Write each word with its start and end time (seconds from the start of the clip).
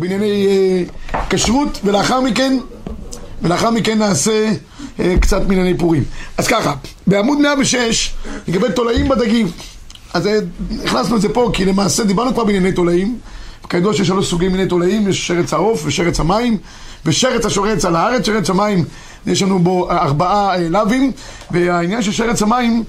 בענייני 0.00 0.46
אה, 0.46 1.20
כשרות, 1.30 1.80
ולאחר 1.84 2.20
מכן, 2.20 2.58
ולאחר 3.42 3.70
מכן 3.70 3.98
נעשה 3.98 4.52
אה, 5.00 5.14
קצת 5.20 5.42
מענייני 5.48 5.78
פורים. 5.78 6.04
אז 6.36 6.46
ככה, 6.46 6.74
בעמוד 7.06 7.38
106, 7.38 8.14
לגבי 8.48 8.66
תולעים 8.74 9.08
בדגים. 9.08 9.46
אז 10.14 10.26
אה, 10.26 10.38
הכנסנו 10.84 11.16
את 11.16 11.20
זה 11.20 11.28
פה, 11.28 11.50
כי 11.52 11.64
למעשה 11.64 12.04
דיברנו 12.04 12.34
כבר 12.34 12.44
בענייני 12.44 12.72
תולעים. 12.72 13.18
כידוע 13.68 13.94
שיש 13.94 14.06
שלוש 14.06 14.30
סוגי 14.30 14.48
מיני 14.48 14.66
תולעים, 14.66 15.08
יש 15.08 15.26
שרץ 15.26 15.52
העוף 15.52 15.82
ושרץ 15.84 16.20
המים, 16.20 16.58
ושרץ 17.06 17.46
השורץ 17.46 17.84
על 17.84 17.96
הארץ, 17.96 18.26
שרץ 18.26 18.50
המים, 18.50 18.84
יש 19.26 19.42
לנו 19.42 19.58
בו 19.58 19.90
ארבעה 19.90 20.54
אה, 20.54 20.68
לאווים, 20.68 21.12
והעניין 21.50 22.02
של 22.02 22.12
שרץ 22.12 22.42
המים, 22.42 22.84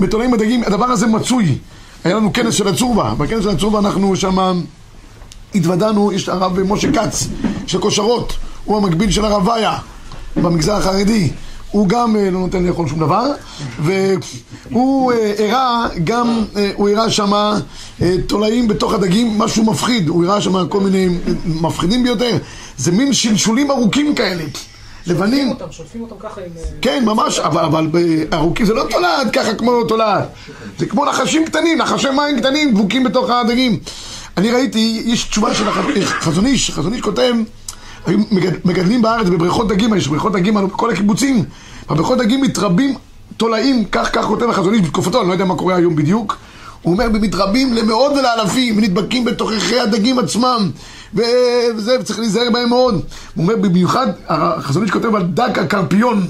בתולעים 0.00 0.30
בדגים, 0.30 0.62
הדבר 0.66 0.84
הזה 0.84 1.06
מצוי. 1.06 1.58
היה 2.04 2.16
לנו 2.16 2.32
כנס 2.32 2.54
של 2.54 2.68
הצורבה, 2.68 3.14
בכנס 3.18 3.42
של 3.42 3.48
הצורבה 3.48 3.78
אנחנו 3.78 4.16
שם 4.16 4.60
התוודענו, 5.54 6.12
יש 6.12 6.28
הרב 6.28 6.62
משה 6.62 6.92
כץ 6.92 7.28
של 7.66 7.78
כושרות, 7.78 8.32
הוא 8.64 8.76
המקביל 8.76 9.10
של 9.10 9.24
הרב 9.24 9.48
ויה 9.48 9.78
במגזר 10.36 10.72
החרדי. 10.72 11.30
הוא 11.70 11.88
גם 11.88 12.16
אה, 12.16 12.30
לא 12.30 12.38
נותן 12.38 12.64
לאכול 12.66 12.88
שום 12.88 12.98
דבר, 12.98 13.24
והוא 13.78 15.12
אה, 15.12 15.34
הראה 15.38 15.86
גם, 16.04 16.44
אה, 16.56 16.70
הוא 16.74 16.88
הראה 16.88 17.10
שם 17.10 17.32
תולעים 18.26 18.68
בתוך 18.68 18.92
הדגים, 18.92 19.38
משהו 19.38 19.64
מפחיד, 19.64 20.08
הוא 20.08 20.24
הראה 20.24 20.40
שם 20.40 20.68
כל 20.68 20.80
מיני 20.80 21.08
מפחידים 21.46 22.02
ביותר, 22.02 22.36
זה 22.76 22.92
מין 22.92 23.12
שלשולים 23.12 23.70
ארוכים 23.70 24.14
כאלה. 24.14 24.44
לבנים. 25.06 25.52
שולפים 25.70 26.02
אותם 26.02 26.14
ככה 26.18 26.40
עם... 26.40 26.46
כן, 26.82 27.04
ממש, 27.04 27.38
אבל, 27.38 27.64
אבל 27.64 27.86
ארוכים, 28.32 28.66
זה 28.66 28.74
לא 28.74 28.84
תולעת 28.90 29.32
ככה 29.32 29.54
כמו 29.54 29.84
תולעת. 29.84 30.28
זה 30.78 30.86
כמו 30.86 31.04
נחשים 31.04 31.44
קטנים, 31.44 31.78
נחשי 31.78 32.08
מים 32.16 32.40
קטנים 32.40 32.74
דבוקים 32.74 33.04
בתוך 33.04 33.30
הדגים. 33.30 33.78
אני 34.36 34.50
ראיתי, 34.50 35.02
יש 35.06 35.24
תשובה 35.24 35.54
של 35.54 35.68
החזון 35.68 36.46
איש, 36.46 36.70
חזון 36.70 36.92
איש 36.92 37.00
כותב 37.00 37.34
מגדלים 38.64 39.02
בארץ 39.02 39.26
בבריכות 39.28 39.68
דגים, 39.68 39.94
יש 39.94 40.08
בריכות 40.08 40.32
דגים 40.32 40.56
על 40.56 40.70
כל 40.70 40.90
הקיבוצים. 40.90 41.44
בבריכות 41.90 42.18
דגים 42.18 42.40
מתרבים 42.40 42.94
תולעים, 43.36 43.84
כך 43.84 44.10
כך 44.12 44.24
כותב 44.24 44.50
החזון 44.50 44.74
איש 44.74 44.82
בתקופתו, 44.82 45.20
אני 45.20 45.28
לא 45.28 45.32
יודע 45.32 45.44
מה 45.44 45.56
קורה 45.56 45.76
היום 45.76 45.96
בדיוק. 45.96 46.36
הוא 46.82 46.92
אומר, 46.92 47.08
מתרבים 47.08 47.74
למאות 47.74 48.12
ולאלפים, 48.12 48.78
ונדבקים 48.78 49.24
בתוככי 49.24 49.80
הדגים 49.80 50.18
עצמם, 50.18 50.70
וזה, 51.14 51.96
צריך 52.04 52.18
להיזהר 52.18 52.50
בהם 52.52 52.68
מאוד. 52.68 52.94
הוא 52.94 53.42
אומר, 53.42 53.56
במיוחד, 53.56 54.06
החזון 54.28 54.82
איש 54.82 54.90
כותב 54.90 55.14
על 55.14 55.22
דג 55.22 55.58
הקרפיון, 55.58 56.26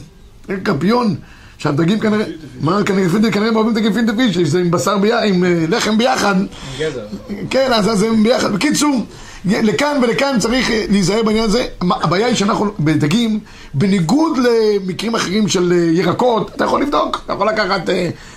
קרפיון, 0.62 1.16
שהדגים 1.60 2.00
כנראה, 2.00 2.24
מה, 2.60 2.84
כנראה 2.84 3.08
פינטה, 3.08 3.30
כנראה 3.30 3.50
אוהבים 3.54 3.72
את 3.72 3.76
הגפינטה 3.76 4.12
פיש, 4.16 4.34
שזה 4.34 4.60
עם 4.60 4.70
בשר 4.70 4.98
ביחד, 4.98 5.24
עם 5.24 5.44
אה, 5.44 5.64
לחם 5.68 5.98
ביחד. 5.98 6.34
גזר. 6.78 7.06
כן, 7.50 7.72
אז 7.72 8.02
הם 8.02 8.22
ביחד. 8.22 8.52
בקיצור, 8.52 9.06
לכאן 9.44 10.00
ולכאן 10.02 10.36
צריך 10.38 10.70
אה, 10.70 10.84
להיזהר 10.90 11.22
בעניין 11.22 11.44
הזה. 11.44 11.66
הבעיה 11.80 12.26
היא 12.26 12.34
שאנחנו 12.34 12.66
בדגים, 12.80 13.40
בניגוד 13.74 14.38
למקרים 14.38 15.14
אחרים 15.14 15.48
של 15.48 15.72
אה, 15.72 15.78
ירקות, 15.92 16.50
אתה 16.56 16.64
יכול 16.64 16.82
לבדוק. 16.82 17.22
אתה 17.24 17.32
יכול 17.32 17.48
לקחת, 17.48 17.88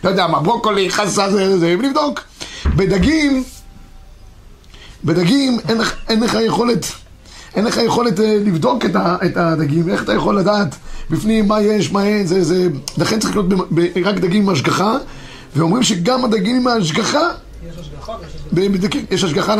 לא 0.03 0.09
יודע 0.09 0.27
מה, 0.27 0.39
ברוקולי, 0.39 0.89
חסה, 0.89 1.31
זה, 1.31 1.59
זה, 1.59 1.75
ולבדוק. 1.79 2.19
בדגים, 2.65 3.43
בדגים 5.03 5.57
אין 6.09 6.23
לך 6.23 6.37
יכולת, 6.45 6.85
אין 7.55 7.65
לך 7.65 7.77
יכולת 7.77 8.19
לבדוק 8.19 8.85
את, 8.85 8.95
ה, 8.95 9.17
את 9.25 9.37
הדגים, 9.37 9.89
איך 9.89 10.03
אתה 10.03 10.13
יכול 10.13 10.37
לדעת 10.37 10.75
בפנים 11.09 11.47
מה 11.47 11.61
יש, 11.61 11.91
מה 11.91 12.03
אין, 12.03 12.27
זה, 12.27 12.43
זה... 12.43 12.67
לכן 12.97 13.19
צריך 13.19 13.37
ב, 13.37 13.53
ב, 13.53 14.05
רק 14.05 14.15
דגים 14.15 14.43
עם 14.43 14.49
השגחה, 14.49 14.97
ואומרים 15.55 15.83
שגם 15.83 16.25
הדגים 16.25 16.55
עם 16.55 16.67
ההשגחה... 16.67 17.27
יש 17.69 17.77
השגחה 17.79 18.13
יש 19.11 19.23
השגחה 19.23 19.53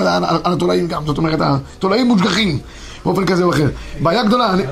על 0.44 0.53
התולעים 0.53 0.88
גם, 0.88 1.05
זאת 1.05 1.17
אומרת, 1.17 1.39
התולעים 1.41 2.08
מושגחים 2.08 2.59
באופן 3.05 3.25
כזה 3.25 3.44
או 3.44 3.50
אחר. 3.50 3.69
בעיה 4.02 4.23
גדולה, 4.23 4.53
אני... 4.53 4.63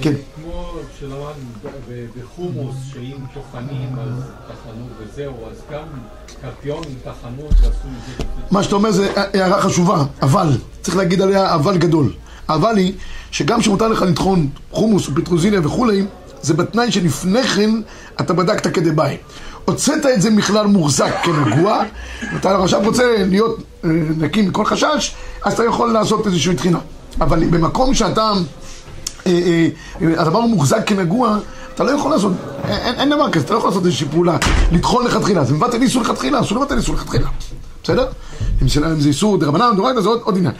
כן. 0.00 0.12
כמו 0.42 0.72
שלמדנו 1.00 1.70
בחומוס, 2.18 2.76
שאם 2.92 3.16
טוחנים 3.34 3.88
אז 4.00 4.24
טחנו 4.48 4.86
וזהו, 4.98 5.34
אז 5.50 5.62
גם 5.72 5.84
קרפיון 6.42 6.82
עם 6.84 6.94
טחנות 7.04 7.52
ועשו 7.52 7.68
את 7.68 8.18
זה. 8.18 8.24
מה 8.50 8.62
שאתה 8.62 8.74
אומר 8.74 8.90
זה 8.90 9.12
הערה 9.16 9.62
חשובה, 9.62 10.04
אבל, 10.22 10.48
צריך 10.82 10.96
להגיד 10.96 11.22
עליה 11.22 11.54
אבל 11.54 11.78
גדול. 11.78 12.12
אבל 12.48 12.76
היא 12.76 12.92
שגם 13.30 13.62
שמותר 13.62 13.88
לך 13.88 14.02
לטחון 14.02 14.48
חומוס 14.70 15.08
ופטרוזיליה 15.08 15.60
וכולי, 15.64 16.04
זה 16.42 16.54
בתנאי 16.54 16.92
שלפני 16.92 17.42
כן 17.42 17.70
אתה 18.20 18.32
בדקת 18.32 18.74
כדי 18.74 18.90
ביי. 18.90 19.16
הוצאת 19.64 20.06
את 20.14 20.22
זה 20.22 20.30
מכלל 20.30 20.66
מוחזק 20.66 21.14
כנגוע, 21.22 21.82
ואתה 22.32 22.62
עכשיו 22.62 22.80
רוצה 22.84 23.02
להיות 23.18 23.58
אה, 23.84 23.90
נקי 24.18 24.42
מכל 24.42 24.64
חשש, 24.64 25.14
אז 25.44 25.52
אתה 25.52 25.64
יכול 25.64 25.92
לעשות 25.92 26.26
איזושהי 26.26 26.54
תחינה. 26.54 26.78
אבל 27.20 27.44
במקום 27.44 27.94
שאתה, 27.94 28.32
אה, 29.26 29.32
אה, 30.02 30.20
הדבר 30.20 30.40
מוחזק 30.40 30.86
כנגוע, 30.86 31.38
אתה 31.74 31.84
לא 31.84 31.90
יכול 31.90 32.10
לעשות, 32.10 32.32
אין, 32.68 32.94
אין 32.94 33.10
דבר 33.10 33.30
כזה, 33.30 33.44
אתה 33.44 33.52
לא 33.52 33.58
יכול 33.58 33.70
לעשות 33.70 33.86
איזושהי 33.86 34.08
פעולה, 34.08 34.36
לטחון 34.72 35.06
לכתחילה. 35.06 35.44
זה 35.44 35.54
מבטל 35.54 35.82
איסור 35.82 36.02
לכתחילה, 36.02 36.40
אסור 36.40 36.58
לבטל 36.58 36.76
איסור 36.76 36.94
לכתחילה. 36.94 37.28
בסדר? 37.84 38.06
אם 38.62 38.68
זה 38.68 39.08
איסור 39.08 39.38
דרבנן, 39.38 39.72
דורייתא, 39.76 40.00
זה 40.00 40.08
עוד, 40.08 40.20
עוד 40.24 40.36
עניין. 40.36 40.52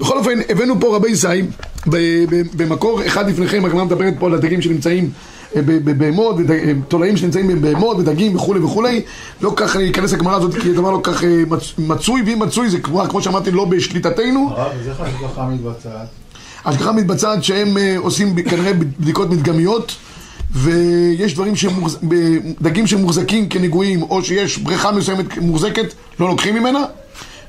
בכל 0.00 0.18
אופן, 0.18 0.38
הבאנו 0.48 0.80
פה 0.80 0.96
רבי 0.96 1.14
זי, 1.14 1.42
במקור 2.56 3.06
אחד 3.06 3.28
לפניכם, 3.30 3.64
הגמרא 3.64 3.84
מדברת 3.84 4.14
פה 4.18 4.26
על 4.26 4.34
הדגים 4.34 4.62
שנמצאים 4.62 5.10
אה, 5.56 5.62
בבהמות, 5.64 6.36
אה, 6.50 6.72
תולעים 6.88 7.16
שנמצאים 7.16 7.48
בבהמות, 7.48 7.98
בדגים 7.98 8.36
וכולי 8.36 8.60
וכולי. 8.60 9.02
לא 9.40 9.52
כך 9.56 9.76
להיכנס 9.76 10.12
לגמרא 10.12 10.36
הזאת, 10.36 10.54
כי 10.54 10.70
הדבר 10.70 10.90
לא 10.90 11.00
כך 11.02 11.24
אה, 11.24 11.42
מצוי, 11.78 12.22
ואם 12.26 12.38
מצוי 12.38 12.70
זה 12.70 12.78
כמו, 12.78 13.02
כמו 13.08 13.22
שאמרתי, 13.22 13.50
לא 13.50 13.64
בשליטתנו. 13.64 14.50
הרב, 14.50 14.72
אז 14.80 14.88
איך 14.88 15.00
ההשגחה 15.00 15.48
מתבצעת? 15.48 16.06
ההשגחה 16.64 16.92
מתבצעת 16.92 17.44
שהם 17.44 17.76
עושים 17.96 18.42
כנראה 18.42 18.72
בדיקות 18.72 19.30
מדגמיות. 19.30 19.96
ויש 20.56 21.34
דברים 21.34 21.56
שמוחז... 21.56 21.98
דגים 22.60 22.86
שמוחזקים 22.86 23.48
כנגועים, 23.48 24.02
או 24.02 24.24
שיש 24.24 24.58
בריכה 24.58 24.92
מסוימת 24.92 25.38
מוחזקת, 25.38 25.94
לא 26.20 26.28
לוקחים 26.28 26.54
ממנה, 26.54 26.84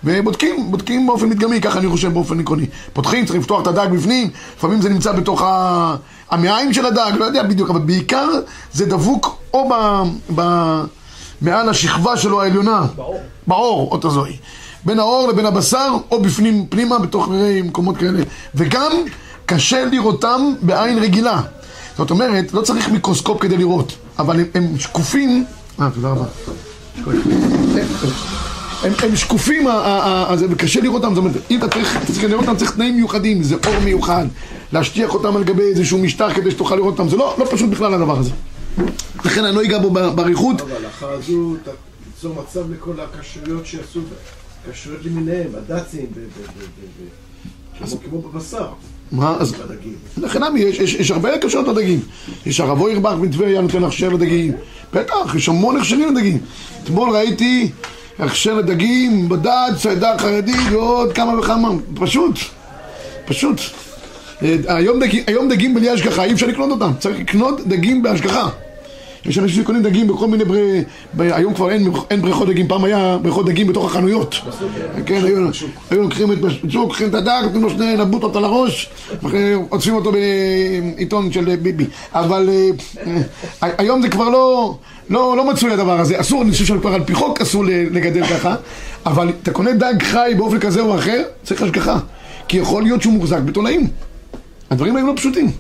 ובודקים, 0.06 0.72
בודקים 0.72 1.08
באופן 1.08 1.30
מדגמי, 1.30 1.62
ככה 1.62 1.80
אני 1.80 1.90
חושב 1.90 2.14
באופן 2.14 2.40
עקרוני. 2.40 2.66
פותחים, 2.94 3.26
צריך 3.26 3.40
לפתוח 3.40 3.62
את 3.62 3.68
הדג 3.68 3.88
בפנים, 3.92 4.30
לפעמים 4.58 4.82
זה 4.82 4.90
נמצא 4.90 5.12
בתוך 5.12 5.42
ה... 5.42 5.96
המעיים 6.32 6.74
של 6.74 6.86
הדג, 6.86 7.12
לא 7.18 7.26
יודע 7.26 7.44
בדיוק, 7.44 7.70
אבל 7.70 7.80
בעיקר 7.80 8.28
זה 8.74 8.86
דבוק 8.86 9.38
או 9.54 9.70
ב... 9.70 10.04
ב... 10.36 10.42
מעל 11.42 11.70
השכבה 11.70 12.18
שלו 12.18 12.42
העליונה, 12.42 12.86
בעור, 12.96 13.20
בעור, 13.48 13.92
אותו 13.92 14.10
זוהי. 14.10 14.38
בין 14.86 15.00
העור 15.00 15.28
לבין 15.28 15.46
הבשר, 15.46 15.90
או 16.12 16.22
בפנים 16.22 16.66
פנימה, 16.70 17.00
בתוך 17.00 17.30
מקומות 17.64 17.98
כאלה. 17.98 18.24
וגם 18.56 18.92
קשה 19.46 19.86
לראותם 19.86 20.54
בעין 20.62 20.98
רגילה. 20.98 21.42
זאת 21.98 22.12
אומרת, 22.12 22.54
לא 22.54 22.62
צריך 22.62 22.90
מיקרוסקופ 22.90 23.42
כדי 23.42 23.58
לראות, 23.58 23.96
אבל 24.20 24.40
הם, 24.40 24.46
הם 24.54 24.80
שקופים... 24.80 25.46
אה, 25.82 25.90
תודה 25.94 26.10
רבה. 26.10 26.26
הם, 28.86 28.94
הם 29.04 29.16
שקופים, 29.16 29.68
וקשה 30.50 30.82
לראות 30.82 31.04
אותם, 31.04 31.16
זאת 31.16 31.24
אומרת, 31.24 31.36
אם 31.52 31.60
אתה 31.60 31.68
צריך, 31.68 31.98
אתה 31.98 32.06
צריך 32.06 32.24
לראות 32.24 32.46
אותם, 32.48 32.58
צריך 32.58 32.72
תנאים 32.72 32.96
מיוחדים, 32.96 33.44
זה 33.44 33.56
אור 33.66 33.80
מיוחד, 33.84 34.26
להשטיח 34.74 35.14
אותם 35.14 35.36
על 35.36 35.44
גבי 35.44 35.64
איזשהו 35.64 35.98
משטר 35.98 36.34
כדי 36.34 36.52
שתוכל 36.52 36.76
לראות 36.76 37.00
אותם, 37.00 37.10
זה 37.10 37.18
לא, 37.18 37.36
לא 37.38 37.46
פשוט 37.52 37.70
בכלל 37.70 37.94
הדבר 37.94 38.20
הזה. 38.20 38.32
לכן 39.26 39.44
אני 39.44 39.56
לא 39.56 39.64
אגע 39.64 39.80
בו 39.80 39.90
באריכות. 39.90 40.62
אבל 40.62 40.72
ההלכה 40.72 41.10
הזו 41.10 41.56
תיצור 42.14 42.36
מצב 42.44 42.72
לכל 42.72 42.94
הכשרויות 43.00 43.66
שעשו, 43.66 44.00
כשרויות 44.72 45.06
למיניהם, 45.06 45.48
הד"צים, 45.58 46.06
כמו 48.10 48.22
בבשר. 48.22 48.68
מה? 49.12 49.36
אז... 49.40 49.56
לכן 50.18 50.40
יש, 50.58 50.80
יש, 50.80 50.94
יש 50.94 51.12
הרבה 51.12 51.34
הקשרות 51.34 51.68
לדגים. 51.68 52.00
יש 52.46 52.60
הרב 52.60 52.82
אוירבך 52.82 53.16
מטבריה 53.22 53.62
נותן 53.62 53.84
הכשר 53.84 54.10
לדגים. 54.10 54.54
בטח, 54.94 55.36
יש 55.36 55.50
המון 55.50 55.78
הכשרים 55.78 56.16
לדגים. 56.16 56.38
אתמול 56.84 57.10
ראיתי 57.16 57.72
הכשר 58.20 58.54
לדגים, 58.54 59.30
בדד, 59.30 59.72
ציידה 59.78 60.18
חרדי 60.18 60.70
ועוד 60.72 61.14
כמה 61.14 61.40
וכמה. 61.40 61.70
פשוט. 61.96 62.40
פשוט. 63.26 63.62
אה, 64.44 64.56
היום 64.68 65.00
דגים, 65.00 65.24
היום 65.28 65.50
דגים 65.50 65.74
בלי 65.74 65.90
השגחה, 65.90 66.24
אי 66.24 66.34
אפשר 66.34 66.48
לקנות 66.48 66.72
אותם. 66.72 66.92
צריך 67.00 67.20
לקנות 67.20 67.68
דגים 67.68 68.04
בהשגחה. 68.04 68.50
יש 69.26 69.38
אנשים 69.38 69.64
שקונים 69.64 69.84
דגים 69.84 70.08
בכל 70.08 70.28
מיני, 70.28 70.46
בר... 70.46 70.56
ב... 71.14 71.22
היום 71.22 71.54
כבר 71.54 71.72
אין, 71.72 71.92
אין 72.10 72.22
בריכות 72.22 72.48
דגים, 72.48 72.68
פעם 72.68 72.84
היה 72.84 73.18
בריכות 73.22 73.46
דגים 73.46 73.68
בתוך 73.68 73.86
החנויות. 73.86 74.36
כן, 75.06 75.22
היו, 75.26 75.50
היו 75.90 76.02
לוקחים 76.02 76.32
את 76.32 76.38
השוק, 76.44 76.74
לוקחים 76.74 77.10
את 77.10 77.14
הדג, 77.14 77.42
נותנים 77.44 77.64
לו 77.64 77.70
שני 77.70 77.98
נבוטות 77.98 78.36
על 78.36 78.46
הראש, 78.46 78.90
עוטפים 79.70 79.94
אותו 79.94 80.12
בעיתון 80.12 81.32
של 81.32 81.56
ביבי. 81.56 81.86
אבל 82.14 82.50
אה, 82.50 82.70
אה, 83.64 83.70
היום 83.78 84.02
זה 84.02 84.10
כבר 84.10 84.30
לא, 84.30 84.78
לא, 85.10 85.38
לא 85.38 85.50
מצוי 85.50 85.74
הדבר 85.74 86.00
הזה, 86.00 86.20
אסור, 86.20 86.42
אני 86.42 86.52
חושב 86.52 86.66
שכבר 86.66 86.94
על 86.94 87.04
פי 87.04 87.14
חוק 87.14 87.42
אסור 87.42 87.66
לגדל 87.68 88.26
ככה, 88.26 88.56
אבל 89.06 89.34
אתה 89.44 89.52
קונה 89.52 89.74
דג 89.74 90.04
חי 90.04 90.34
באופן 90.38 90.60
כזה 90.60 90.82
או 90.82 90.96
אחר, 90.96 91.24
צריך 91.44 91.62
השגחה. 91.62 91.98
כי 92.48 92.58
יכול 92.58 92.84
להיות 92.84 93.02
שהוא 93.02 93.14
מוחזק 93.14 93.40
בתולעים. 93.40 93.88
הדברים 94.70 94.96
האלה 94.96 95.08
לא 95.08 95.14
פשוטים. 95.16 95.52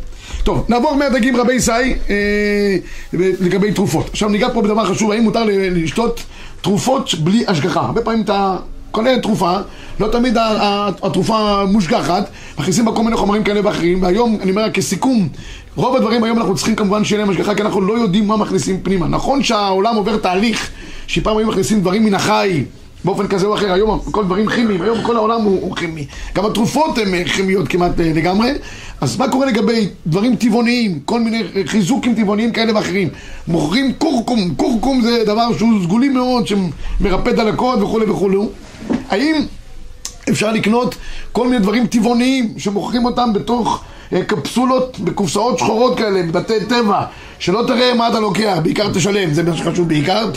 טוב, 0.46 0.66
נעבור 0.70 0.96
מהדגים 0.96 1.36
רבי 1.36 1.60
סי 1.60 1.72
אה, 1.72 2.78
לגבי 3.14 3.72
תרופות. 3.72 4.10
עכשיו 4.10 4.30
ניגע 4.30 4.48
פה 4.54 4.62
בדבר 4.62 4.86
חשוב, 4.86 5.12
האם 5.12 5.24
מותר 5.24 5.44
לשתות 5.48 6.24
תרופות 6.62 7.14
בלי 7.16 7.44
השגחה? 7.48 7.80
הרבה 7.80 8.02
פעמים 8.02 8.22
אתה 8.22 8.58
קונה 8.92 9.20
תרופה, 9.20 9.58
לא 10.00 10.08
תמיד 10.08 10.38
התרופה 11.04 11.66
מושגחת, 11.72 12.30
מכניסים 12.60 12.86
בה 12.86 12.92
כל 12.92 13.04
מיני 13.04 13.16
חומרים 13.16 13.44
כאלה 13.44 13.60
ואחרים, 13.64 14.04
והיום, 14.04 14.38
אני 14.42 14.52
אומר 14.52 14.72
כסיכום, 14.72 15.30
רוב 15.76 15.96
הדברים 15.96 16.24
היום 16.24 16.38
אנחנו 16.38 16.56
צריכים 16.56 16.76
כמובן 16.76 17.04
שיהיה 17.04 17.22
להם 17.22 17.30
השגחה, 17.30 17.56
כי 17.56 17.62
אנחנו 17.62 17.82
לא 17.82 17.94
יודעים 17.94 18.28
מה 18.28 18.38
מכניסים 18.38 18.80
פנימה. 18.84 19.08
נכון 19.08 19.44
שהעולם 19.44 19.96
עובר 19.96 20.18
תהליך, 20.18 20.70
שפעם 21.08 21.38
היו 21.38 21.48
מכניסים 21.48 21.82
דברים 21.82 22.06
מן 22.06 22.14
החי, 22.14 22.64
באופן 23.06 23.28
כזה 23.28 23.46
או 23.46 23.56
אחר, 23.56 23.74
היום 23.74 24.00
כל 24.12 24.25
דברים 24.25 24.50
כימיים, 24.50 24.81
היום 24.81 25.02
כל 25.04 25.16
העולם 25.16 25.42
הוא, 25.42 25.62
הוא 25.62 25.75
כימי. 25.75 26.06
גם 26.36 26.46
התרופות 26.46 26.98
הן 26.98 27.13
אה, 27.13 27.24
כימיות 27.25 27.68
כמעט 27.68 28.00
אה, 28.00 28.12
לגמרי. 28.16 28.52
אז 29.02 29.18
מה 29.18 29.28
קורה 29.28 29.46
לגבי 29.46 29.88
דברים 30.07 30.36
טבעוניים, 30.36 31.00
כל 31.06 31.19
מיני 31.19 31.44
אה, 31.56 31.62
חיזוקים 31.66 32.16
טבעוניים 32.16 32.52
כאלה 32.52 32.75
ואחרים? 32.75 33.10
מוכרים 33.48 33.94
קורקום, 33.94 34.56
קורקום 34.56 35.02
זה 35.02 35.24
דבר 35.25 35.57
שהוא 35.57 35.84
סגולי 35.84 36.10
מאוד, 36.10 36.48
שמרפא 36.48 37.31
דלקות 37.31 37.81
וכולי 37.81 38.06
וכולי. 38.06 38.38
האם 39.10 39.36
אפשר 40.30 40.51
לקנות 40.51 40.96
כל 41.31 41.48
מיני 41.48 41.60
דברים 41.60 41.88
טבעוניים 41.88 42.54
שמוכרים 42.58 43.06
אותם 43.06 43.34
בתוך 43.34 43.84
קפסולות, 44.28 45.00
בקופסאות 45.00 45.60
שחורות 45.60 45.98
כאלה, 45.98 46.24
בבתי 46.24 46.66
טבע, 46.69 47.06
שלא 47.40 47.63
תראה 47.68 47.94
מה 47.94 48.08
אתה 48.08 48.19
לוקח, 48.19 48.58
בעיקר 48.63 48.94
תשלם, 48.94 49.34
זה 49.34 49.44
מה 49.44 49.58
שחשוב 49.58 49.88
בעיקר. 49.88 50.30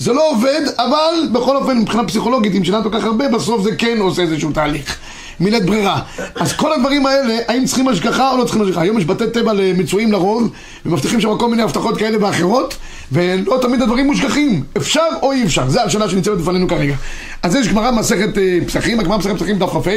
זה 0.00 0.12
לא 0.12 0.30
עובד, 0.30 0.60
אבל 0.78 1.28
בכל 1.32 1.56
אופן 1.56 1.78
מבחינה 1.78 2.04
פסיכולוגית, 2.04 2.54
אם 2.54 2.64
שילמת 2.64 2.82
כל 2.82 2.90
כך 2.92 3.04
הרבה, 3.04 3.28
בסוף 3.28 3.62
זה 3.62 3.76
כן 3.76 3.98
עושה 4.00 4.22
איזשהו 4.22 4.52
תהליך. 4.52 4.98
מילת 5.40 5.66
ברירה. 5.66 6.02
אז 6.34 6.52
כל 6.52 6.72
הדברים 6.72 7.06
האלה, 7.06 7.38
האם 7.48 7.64
צריכים 7.64 7.88
השגחה 7.88 8.30
או 8.30 8.36
לא 8.36 8.44
צריכים 8.44 8.62
השגחה? 8.62 8.80
היום 8.80 8.98
יש 8.98 9.04
בתי 9.04 9.24
טבע 9.32 9.52
למצויים 9.52 10.12
לרוב, 10.12 10.50
ומבטיחים 10.86 11.20
שם 11.20 11.38
כל 11.38 11.48
מיני 11.48 11.62
הבטחות 11.62 11.96
כאלה 11.96 12.26
ואחרות, 12.26 12.76
ולא 13.12 13.58
תמיד 13.62 13.82
הדברים 13.82 14.06
מושגחים. 14.06 14.64
אפשר 14.76 15.06
או 15.22 15.32
אי 15.32 15.44
אפשר? 15.44 15.68
זו 15.68 15.80
השאלה 15.80 16.08
שניצבת 16.08 16.38
בפנינו 16.38 16.68
כרגע. 16.68 16.94
אז 17.42 17.54
יש 17.54 17.68
גמרא 17.68 17.90
במסכת 17.90 18.38
אה, 18.38 18.58
פסחים, 18.66 19.00
הגמרא 19.00 19.16
במסכת 19.16 19.36
פסחים 19.36 19.58
דף 19.58 19.70
כ"ה, 19.70 19.90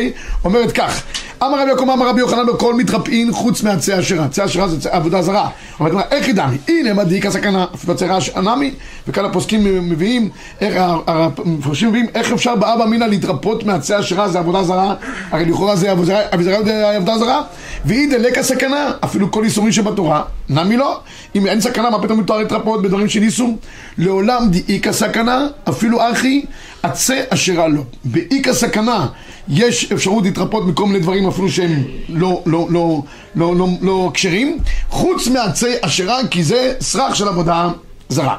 אומרת 0.45 0.71
כך: 0.71 1.01
אמר 1.47 1.61
רבי 1.61 1.69
יעקב 1.69 1.89
אמר 1.89 2.09
רבי 2.09 2.19
יוחנן 2.19 2.45
בכל 2.45 2.73
מתרפאין 2.73 3.31
חוץ 3.31 3.63
מעצי 3.63 3.99
אשרה. 3.99 4.25
עצי 4.25 4.45
אשרה 4.45 4.67
זה 4.67 4.89
עבודה 4.91 5.21
זרה. 5.21 5.49
הגמרא, 5.79 6.03
איך 6.11 6.27
ידעני? 6.27 6.57
הנה 6.67 6.93
מדאיק 6.93 7.25
הסכנה, 7.25 7.65
רעש 8.01 8.29
אנמי, 8.29 8.73
וכאן 9.07 9.25
הפוסקים 9.25 9.89
מביאים, 9.89 10.29
המפרשים 10.61 11.89
מביאים, 11.89 12.05
איך 12.15 12.31
אפשר 12.31 12.55
באבא 12.55 12.83
אמינא 12.83 13.05
להתרפות 13.05 13.63
מעצי 13.63 13.99
אשרה, 13.99 14.29
זה 14.29 14.39
עבודה 14.39 14.63
זרה, 14.63 14.95
הרי 15.31 15.45
לכאורה 15.45 15.75
זה 15.75 15.91
עבודה 16.31 17.17
זרה, 17.17 17.41
ואי 17.85 18.07
דלק 18.07 18.37
הסכנה, 18.37 18.91
אפילו 19.03 19.31
כל 19.31 19.43
איסורים 19.43 19.71
שבתורה, 19.71 20.21
נמי 20.49 20.77
לא, 20.77 20.99
אם 21.35 21.47
אין 21.47 21.61
סכנה, 21.61 21.89
מה 21.89 22.01
פתאום 22.01 22.19
מתואר 22.19 22.37
להתרפות 22.37 22.81
בדברים 22.81 23.09
של 23.09 23.21
איסור? 23.21 23.57
לעולם 23.97 24.49
דאיכא 24.49 24.91
סכנה, 24.91 25.47
אפילו 25.69 26.11
אחי, 26.11 26.45
עצי 26.83 27.19
אשרה 27.29 27.67
לא. 27.67 27.81
באיכא 28.05 28.53
סכנה 28.53 29.07
יש 29.47 29.91
אפשרות 29.91 30.23
להתרפות 30.23 30.67
מכל 30.67 30.85
מיני 30.85 30.99
דברים 30.99 31.27
אפילו 31.27 31.49
שהם 31.49 31.83
לא, 32.09 32.41
לא, 32.45 32.67
לא, 32.69 33.01
לא, 33.35 33.55
לא, 33.55 33.67
לא 33.81 34.11
כשרים, 34.13 34.59
חוץ 34.89 35.27
מעצי 35.27 35.73
אשרה, 35.81 36.27
כי 36.31 36.43
זה 36.43 36.73
סרח 36.81 37.15
של 37.15 37.27
עבודה 37.27 37.69
זרה. 38.09 38.37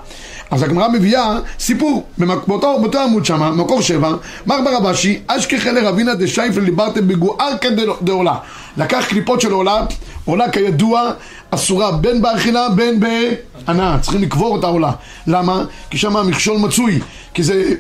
אז 0.51 0.63
הגמרא 0.63 0.89
מביאה 0.89 1.39
סיפור, 1.59 2.07
באותו, 2.19 2.79
באותו 2.81 3.01
עמוד 3.01 3.25
שמה, 3.25 3.51
מקור 3.51 3.83
שבע, 3.83 4.13
מר 4.47 4.61
ברבשי, 4.65 5.21
אשכחי 5.27 5.73
לרבינה 5.73 6.15
דשייפל 6.15 6.61
ליברתם 6.61 7.09
בגוארקא 7.09 7.69
דעולה. 8.03 8.35
לקח 8.77 9.05
קליפות 9.09 9.41
של 9.41 9.53
עולה, 9.53 9.85
עולה 10.25 10.51
כידוע 10.51 11.11
אסורה 11.51 11.93
בין 11.93 12.23
באכילה 12.23 12.69
בין 12.69 13.01
בהנאה, 13.01 13.99
צריכים 13.99 14.23
לקבור 14.23 14.59
את 14.59 14.65
העולה. 14.65 14.93
למה? 15.27 15.65
כי 15.91 15.99
שם 15.99 16.17
המכשול 16.17 16.59
מצוי, 16.59 17.01
כי 17.35 17.43
זה 17.43 17.75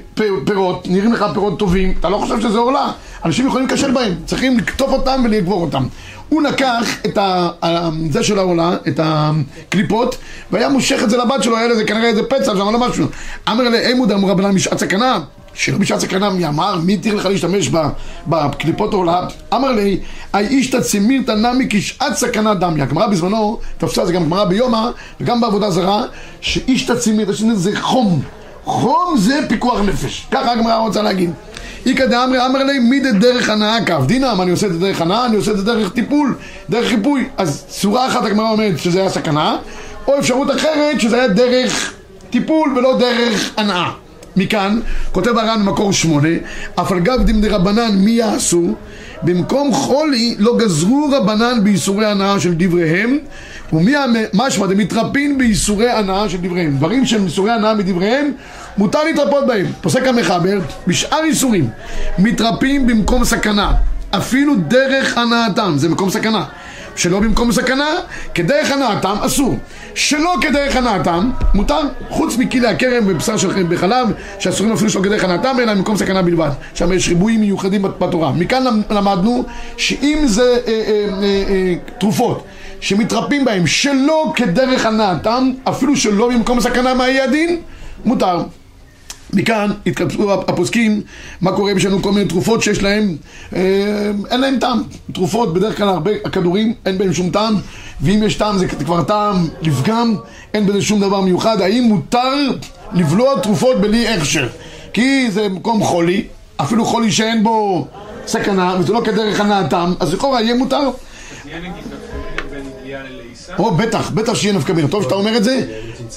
פירות, 0.44 0.87
נראים 0.88 1.12
לך 1.12 1.25
פירות 1.34 1.58
טובים, 1.58 1.94
אתה 2.00 2.08
לא 2.08 2.17
חושב 2.17 2.40
שזה 2.40 2.58
עולה, 2.58 2.93
אנשים 3.25 3.46
יכולים 3.46 3.67
להיכשל 3.67 3.90
בהם, 3.90 4.14
צריכים 4.26 4.58
לקטוף 4.58 4.93
אותם 4.93 5.22
ולקבור 5.25 5.62
אותם. 5.62 5.87
הוא 6.34 6.42
לקח 6.42 6.96
את 7.06 7.19
ה... 7.19 7.50
זה 8.10 8.22
של 8.22 8.38
העולה, 8.38 8.76
את 8.88 9.00
הקליפות, 9.02 10.16
והיה 10.50 10.69
מושך 10.69 11.02
את 11.02 11.10
זה 11.10 11.16
לבת 11.16 11.42
שלו, 11.42 11.56
היה 11.56 11.69
לזה 11.69 11.84
כנראה 11.84 12.08
איזה 12.08 12.22
פצע 12.22 12.52
שם, 12.56 12.58
לא 12.72 12.78
משהו. 12.78 13.06
אמר 13.48 13.69
לה, 13.69 13.90
אמוד 13.92 14.12
אמרו 14.12 14.28
רבנן 14.28 14.50
משעת 14.50 14.78
סכנה, 14.78 15.19
שלא 15.54 15.78
בשעת 15.78 16.00
סכנה, 16.00 16.31
מי 16.31 16.46
אמר, 16.46 16.78
מי 16.78 16.94
התיר 16.94 17.14
לך 17.14 17.26
להשתמש 17.26 17.70
בקליפות 18.26 18.92
העולה? 18.92 19.26
אמר 19.54 19.72
לי, 19.72 20.00
האיש 20.32 20.70
תצימיר 20.70 21.22
תנמי 21.26 21.66
כשעת 21.70 22.14
סכנה 22.14 22.54
דמי. 22.54 22.82
הגמרא 22.82 23.06
בזמנו, 23.06 23.58
תפסה 23.78 24.06
זה 24.06 24.12
גם 24.12 24.25
גמרא 24.25 24.44
ביומא, 24.44 24.90
וגם 25.20 25.40
בעבודה 25.40 25.70
זרה, 25.70 26.02
שאיש 26.40 26.82
תצימיר 26.82 27.32
זה 27.54 27.81
חום. 27.81 28.22
חום 28.64 29.16
זה 29.19 29.40
פיקוח 29.48 29.81
נפש. 29.81 30.26
ככה 30.31 30.52
הגמרא 30.52 30.76
רוצה 30.76 31.02
להגיד. 31.02 31.31
איכא 31.86 32.06
דאמרי 32.06 32.46
אמר 32.46 32.64
לי 32.64 32.78
מידי 32.78 33.12
דרך 33.12 33.50
הנאה 33.50 33.86
קו 33.86 33.94
דינא, 34.06 34.34
מה 34.34 34.42
אני 34.42 34.50
עושה 34.50 34.66
את 34.66 34.72
זה 34.72 34.78
דרך 34.78 35.00
הנאה? 35.00 35.26
אני 35.26 35.36
עושה 35.36 35.50
את 35.50 35.58
זה 35.58 35.64
דרך 35.64 35.92
טיפול, 35.92 36.36
דרך 36.70 36.88
חיפוי. 36.88 37.28
אז 37.36 37.64
צורה 37.69 38.06
אחת 38.06 38.25
הגמרא 38.25 38.50
אומרת 38.50 38.78
שזה 38.78 39.00
היה 39.00 39.10
סכנה, 39.10 39.56
או 40.06 40.19
אפשרות 40.19 40.50
אחרת 40.50 41.00
שזה 41.00 41.16
היה 41.16 41.28
דרך 41.28 41.94
טיפול 42.31 42.78
ולא 42.78 42.98
דרך 42.98 43.50
הנאה. 43.56 43.90
מכאן, 44.36 44.81
כותב 45.12 45.38
הר"ן 45.38 45.64
במקור 45.64 45.92
שמונה, 45.92 46.28
אף 46.75 46.92
על 46.92 47.00
גב 47.00 47.22
דין 47.22 47.40
דרבנן 47.40 47.96
מי 47.96 48.10
יעשו? 48.10 48.75
במקום 49.22 49.72
חולי 49.72 50.34
לא 50.38 50.56
גזרו 50.58 51.08
רבנן 51.12 51.64
בייסורי 51.64 52.06
הנאה 52.06 52.40
של 52.40 52.54
דבריהם 52.56 53.19
ומי 53.72 53.94
המשמע 53.96 54.66
דמתרפין 54.66 55.38
בייסורי 55.38 55.90
הנאה 55.90 56.28
של 56.28 56.38
דבריהם 56.38 56.76
דברים 56.76 57.06
שהם 57.06 57.25
ייסורי 57.25 57.50
הנאה 57.52 57.75
מדבריהם 57.75 58.32
מותר 58.78 59.04
להתרפות 59.04 59.46
בהם 59.46 59.66
פוסק 59.80 60.06
המחבר 60.06 60.58
בשאר 60.86 61.24
איסורים 61.24 61.70
מתרפים 62.18 62.86
במקום 62.86 63.24
סכנה 63.24 63.72
אפילו 64.10 64.54
דרך 64.56 65.18
הנאתם 65.18 65.72
זה 65.76 65.88
מקום 65.88 66.10
סכנה 66.10 66.44
שלא 66.96 67.20
במקום 67.20 67.52
סכנה, 67.52 67.88
כדרך 68.34 68.70
הנאתם 68.70 69.16
אסור. 69.20 69.58
שלא 69.94 70.34
כדרך 70.40 70.76
הנאתם, 70.76 71.30
מותר, 71.54 71.80
חוץ 72.08 72.36
מכלי 72.36 72.66
הכרם 72.66 73.04
ובשר 73.06 73.36
של 73.36 73.50
חלב 73.50 73.74
בחלב, 73.74 74.08
שאסורים 74.38 74.72
אפילו 74.72 74.90
שלא 74.90 75.02
כדרך 75.02 75.24
הנאתם, 75.24 75.56
אלא 75.60 75.74
במקום 75.74 75.96
סכנה 75.96 76.22
בלבד. 76.22 76.50
שם 76.74 76.92
יש 76.92 77.08
ריבועים 77.08 77.40
מיוחדים 77.40 77.82
בתורה. 77.82 78.32
מכאן 78.32 78.64
למדנו 78.90 79.44
שאם 79.76 80.22
זה 80.24 80.42
אה, 80.42 80.72
אה, 80.72 81.06
אה, 81.22 81.44
אה, 81.48 81.74
תרופות 81.98 82.44
שמתרפים 82.80 83.44
בהם 83.44 83.66
שלא 83.66 84.32
כדרך 84.36 84.86
הנאתם, 84.86 85.50
אפילו 85.64 85.96
שלא 85.96 86.28
במקום 86.28 86.60
סכנה 86.60 86.94
מה 86.94 87.08
יהיה 87.08 87.24
הדין, 87.24 87.60
מותר. 88.04 88.42
מכאן 89.34 89.70
התכנסו 89.86 90.32
הפוסקים, 90.32 91.02
מה 91.40 91.52
קורה 91.52 91.72
אם 91.72 91.76
יש 91.76 91.84
לנו 91.84 92.02
כל 92.02 92.12
מיני 92.12 92.28
תרופות 92.28 92.62
שיש 92.62 92.82
להם, 92.82 93.17
אה, 93.55 94.10
אין 94.31 94.41
להם 94.41 94.58
טעם. 94.60 94.82
תרופות, 95.12 95.55
בדרך 95.55 95.76
כלל 95.76 95.88
הרבה 95.88 96.10
הכדורים, 96.24 96.74
אין 96.86 96.98
בהם 96.98 97.12
שום 97.12 97.31
טעם, 97.31 97.55
ואם 98.00 98.22
יש 98.22 98.34
טעם 98.34 98.58
זה 98.58 98.69
כבר 98.69 99.03
טעם 99.03 99.48
לפגם, 99.62 100.17
אין 100.55 100.67
בזה 100.67 100.82
שום 100.82 101.00
דבר 101.00 101.20
מיוחד. 101.20 101.60
האם 101.60 101.84
מותר 101.84 102.50
לבלוע 102.93 103.41
תרופות 103.41 103.81
בלי 103.81 104.08
הכשר? 104.08 104.48
כי 104.93 105.31
זה 105.31 105.48
מקום 105.48 105.82
חולי, 105.82 106.24
אפילו 106.56 106.84
חולי 106.84 107.12
שאין 107.12 107.43
בו 107.43 107.86
סכנה, 108.26 108.76
וזה 108.81 108.93
לא 108.93 109.00
כדרך 109.05 109.41
הנאתם, 109.41 109.93
אז 110.00 110.14
לכאורה 110.14 110.43
יהיה 110.43 110.55
מותר. 110.55 110.91
או 113.58 113.70
בטח, 113.70 114.10
בטח 114.10 114.34
שיהיה 114.34 114.55
נפקא 114.55 114.72
מינה. 114.72 114.88
טוב 114.88 115.03
שאתה 115.03 115.14
אומר 115.14 115.36
את 115.36 115.44
זה. 115.44 115.67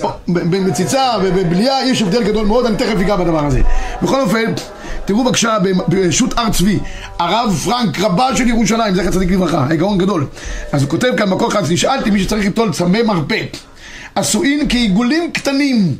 או, 0.01 0.10
ב- 0.27 0.56
במציצה 0.56 1.12
ובבליעה 1.24 1.88
יש 1.88 2.01
הבדל 2.01 2.24
גדול 2.24 2.46
מאוד, 2.48 2.65
אני 2.65 2.77
תכף 2.77 3.00
אגע 3.01 3.15
בדבר 3.15 3.46
הזה. 3.46 3.62
בכל 4.01 4.22
אופן, 4.22 4.53
תראו 5.06 5.24
בבקשה 5.24 5.58
ברשות 5.88 6.38
הר 6.38 6.50
צבי, 6.50 6.79
הרב 7.20 7.56
פרנק, 7.65 8.00
רבה 8.00 8.36
של 8.36 8.48
ירושלים, 8.48 8.96
זכר 8.96 9.12
צדיק 9.12 9.32
לברכה, 9.32 9.65
הגאון 9.70 9.98
גדול. 9.98 10.27
אז 10.72 10.82
הוא 10.82 10.89
כותב 10.89 11.12
כאן 11.17 11.29
מקור 11.29 11.48
אחד, 11.48 11.72
נשאלתי 11.72 12.10
מי 12.10 12.20
שצריך 12.20 12.46
ליטול 12.46 12.74
צמא 12.74 13.03
מרפא, 13.03 13.41
עשויים 14.15 14.67
כעיגולים 14.70 15.32
קטנים. 15.32 15.96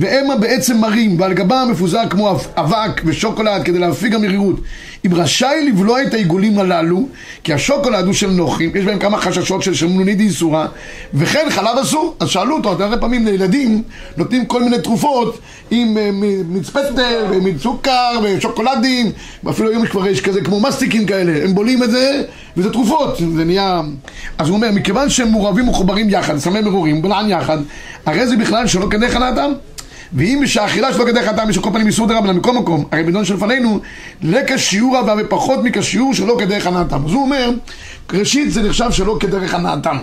והמה 0.00 0.36
בעצם 0.36 0.76
מרים, 0.78 1.20
ועל 1.20 1.32
גבם 1.34 1.68
מפוזר 1.70 2.02
כמו 2.10 2.30
אב- 2.30 2.46
אבק 2.56 3.02
ושוקולד 3.04 3.62
כדי 3.64 3.78
להפיג 3.78 4.14
המרירות. 4.14 4.56
אם 5.06 5.14
רשאי 5.14 5.68
לבלוע 5.68 6.02
את 6.02 6.14
העיגולים 6.14 6.58
הללו, 6.58 7.08
כי 7.44 7.52
השוקולד 7.52 8.04
הוא 8.04 8.14
של 8.14 8.30
נוחים, 8.30 8.70
יש 8.76 8.84
בהם 8.84 8.98
כמה 8.98 9.18
חששות 9.18 9.62
של 9.62 9.74
שמנוני 9.74 10.14
דאיסורא, 10.14 10.66
וכן 11.14 11.46
חלב 11.50 11.78
אסור. 11.82 12.16
אז 12.20 12.28
שאלו 12.28 12.56
אותו, 12.56 12.72
אתה 12.72 12.84
הרבה 12.84 12.96
פעמים 12.96 13.26
לילדים 13.26 13.82
נותנים 14.16 14.46
כל 14.46 14.62
מיני 14.62 14.78
תרופות 14.80 15.38
עם 15.70 15.96
מצפתר 16.48 17.26
ומצוקר 17.30 18.10
ושוקולדים, 18.22 19.12
ואפילו 19.44 19.70
היום 19.70 19.86
כבר 19.86 20.06
יש 20.06 20.20
כזה 20.20 20.40
כמו 20.40 20.60
מסטיקים 20.60 21.06
כאלה, 21.06 21.44
הם 21.44 21.54
בולים 21.54 21.82
את 21.82 21.90
זה, 21.90 22.22
וזה 22.56 22.72
תרופות, 22.72 23.18
זה 23.36 23.44
נהיה... 23.44 23.80
אז 24.38 24.48
הוא 24.48 24.56
אומר, 24.56 24.70
מכיוון 24.72 25.10
שהם 25.10 25.30
מעורבים 25.30 25.68
ומחוברים 25.68 26.10
יחד, 26.10 26.38
סמי 26.38 26.60
מרורים, 26.60 27.02
בלען 27.02 27.28
יחד, 27.30 27.58
הרי 28.06 28.26
זה 28.26 28.36
בכלל 28.36 28.66
שלא 28.66 28.86
כדרך 28.90 29.16
הנאתם. 29.16 29.52
ואם 30.12 30.42
שהאכילה 30.46 30.92
שלו 30.92 31.06
כדרך 31.06 31.28
הטעם 31.28 31.50
יש 31.50 31.58
כל 31.58 31.70
פנים 31.72 31.86
איסור 31.86 32.06
דרבנן 32.06 32.36
מכל 32.36 32.52
מקום, 32.52 32.84
הרי 32.92 33.02
בדון 33.02 33.24
שלפנינו, 33.24 33.80
לכשיעור 34.22 34.96
הבא 34.96 35.14
ופחות 35.18 35.60
מכשיעור 35.64 36.14
שלא 36.14 36.36
כדרך 36.38 36.66
הנאתם. 36.66 37.04
אז 37.06 37.12
הוא 37.12 37.22
אומר, 37.22 37.50
ראשית 38.12 38.52
זה 38.52 38.62
נחשב 38.62 38.90
שלא 38.90 39.16
כדרך 39.20 39.54
הנאתם. 39.54 39.96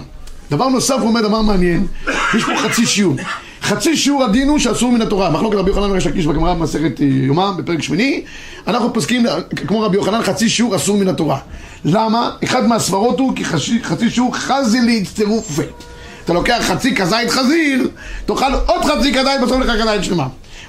דבר 0.51 0.69
נוסף 0.69 0.95
הוא 0.99 1.07
אומר 1.07 1.21
דבר 1.21 1.41
מעניין, 1.41 1.87
יש 2.35 2.43
פה 2.43 2.51
חצי 2.57 2.85
שיעור. 2.85 3.15
חצי 3.61 3.97
שיעור 3.97 4.23
הדין 4.23 4.49
הוא 4.49 4.59
שאסור 4.59 4.91
מן 4.91 5.01
התורה. 5.01 5.29
מחלוקת 5.29 5.55
רבי 5.55 5.69
יוחנן 5.69 5.91
וריש 5.91 6.07
לקיש 6.07 6.25
בגמרא 6.25 6.53
במסכת 6.53 6.99
יומא 6.99 7.51
בפרק 7.51 7.81
שמיני. 7.81 8.21
אנחנו 8.67 8.93
פוסקים 8.93 9.25
כמו 9.67 9.81
רבי 9.81 9.97
יוחנן 9.97 10.21
חצי 10.23 10.49
שיעור 10.49 10.75
אסור 10.75 10.97
מן 10.97 11.07
התורה. 11.07 11.39
למה? 11.85 12.31
אחד 12.43 12.67
מהסברות 12.67 13.19
הוא 13.19 13.35
כי 13.35 13.45
חצי, 13.45 13.79
חצי 13.83 14.09
שיעור 14.09 14.35
חזי 14.35 14.81
להצטרופה. 14.81 15.63
אתה 16.27 16.35
לוקח 16.35 16.57
חצי 16.61 16.95
כזית 16.95 17.29
חזיר, 17.29 17.89
תאכל 18.25 18.53
עוד 18.65 18.85
חצי 18.85 19.13
כזית, 19.13 19.41
בסוף 19.43 19.59
לך 19.59 19.81
כזית 19.81 20.03
שלמה. 20.03 20.27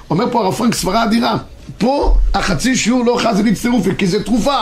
אומר 0.09 0.25
פה 0.31 0.39
הרב 0.39 0.53
פרנק 0.53 0.75
סברה 0.75 1.03
אדירה. 1.03 1.37
פה 1.77 2.15
החצי 2.33 2.75
שיעור 2.75 3.05
לא 3.05 3.19
חזי 3.23 3.43
להצטרופה, 3.43 3.93
כי 3.97 4.07
זה 4.07 4.23
תרופה. 4.23 4.57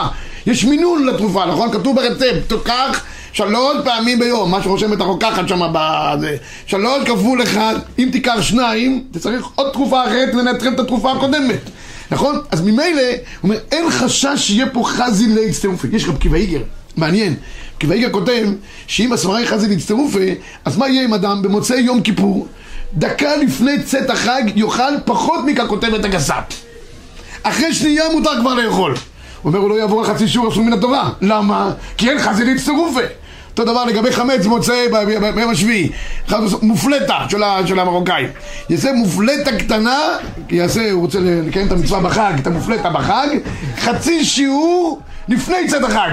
יש 0.46 0.64
מינון 0.64 1.06
לתרופה, 1.06 1.46
נכון? 1.46 1.72
כתוב 1.72 1.96
ברצפט, 1.96 2.48
תוקח 2.48 3.04
שלוש 3.32 3.76
פעמים 3.84 4.18
ביום, 4.18 4.50
מה 4.50 4.62
שרושמת 4.62 5.00
הרוקחת 5.00 5.48
שם 5.48 5.60
בזה. 5.72 6.36
שלוש 6.66 7.04
כפול 7.04 7.42
אחד, 7.42 7.74
אם 7.98 8.08
תיקח 8.12 8.40
שניים, 8.40 9.04
צריך 9.18 9.46
עוד 9.54 9.72
תרופה 9.72 10.04
אחרת 10.04 10.34
לנטרל 10.34 10.74
את 10.74 10.80
התרופה 10.80 11.12
הקודמת. 11.12 11.60
נכון? 12.10 12.40
אז 12.50 12.60
ממילא, 12.60 13.02
הוא 13.02 13.18
אומר, 13.42 13.56
אין 13.72 13.90
חשש 13.90 14.36
שיהיה 14.36 14.66
פה 14.72 14.82
חזי 14.86 15.26
להצטרופה. 15.26 15.88
יש 15.92 16.08
רב 16.08 16.16
קיבא 16.16 16.36
איגר, 16.36 16.60
מעניין. 16.98 17.34
קיבא 17.78 17.94
איגר 17.94 18.10
כותב 18.10 18.48
שאם 18.86 19.12
הסברה 19.12 19.38
היא 19.38 19.46
חזי 19.46 19.68
להצטרופה, 19.68 20.20
אז 20.64 20.76
מה 20.76 20.88
יהיה 20.88 21.04
עם 21.04 21.14
אדם 21.14 21.42
במוצאי 21.42 21.80
יום 21.80 22.00
כיפור? 22.00 22.46
דקה 22.94 23.36
לפני 23.36 23.82
צאת 23.82 24.10
החג 24.10 24.42
יאכל 24.54 24.92
פחות 25.04 25.40
מככותבת 25.46 26.04
הגסת. 26.04 26.54
אחרי 27.42 27.74
שנייה 27.74 28.04
מותר 28.12 28.40
כבר 28.40 28.54
לאכול. 28.54 28.94
הוא 29.42 29.50
אומר, 29.50 29.58
הוא 29.58 29.70
לא 29.70 29.74
יעבור 29.74 30.04
חצי 30.04 30.28
שיעור 30.28 30.52
אסור 30.52 30.62
מן 30.62 30.72
התורה. 30.72 31.10
למה? 31.20 31.70
כי 31.96 32.10
אין 32.10 32.18
חזי 32.18 32.44
להצטרופה. 32.44 33.00
אותו 33.50 33.72
דבר 33.72 33.84
לגבי 33.84 34.12
חמץ 34.12 34.46
מוצאי 34.46 34.88
ביום 35.34 35.50
השביעי, 35.50 35.90
מופלטה 36.62 37.18
של, 37.28 37.42
של 37.66 37.78
המרוקאים. 37.78 38.28
יעשה 38.70 38.92
מופלטה 38.92 39.56
קטנה, 39.58 39.98
יעשה, 40.50 40.90
הוא 40.90 41.00
רוצה 41.00 41.18
לקיים 41.20 41.66
את 41.66 41.72
המצווה 41.72 42.00
בחג, 42.00 42.32
את 42.40 42.46
המופלטה 42.46 42.90
בחג, 42.90 43.28
חצי 43.78 44.24
שיעור 44.24 45.00
לפני 45.28 45.68
צאת 45.68 45.84
החג. 45.84 46.10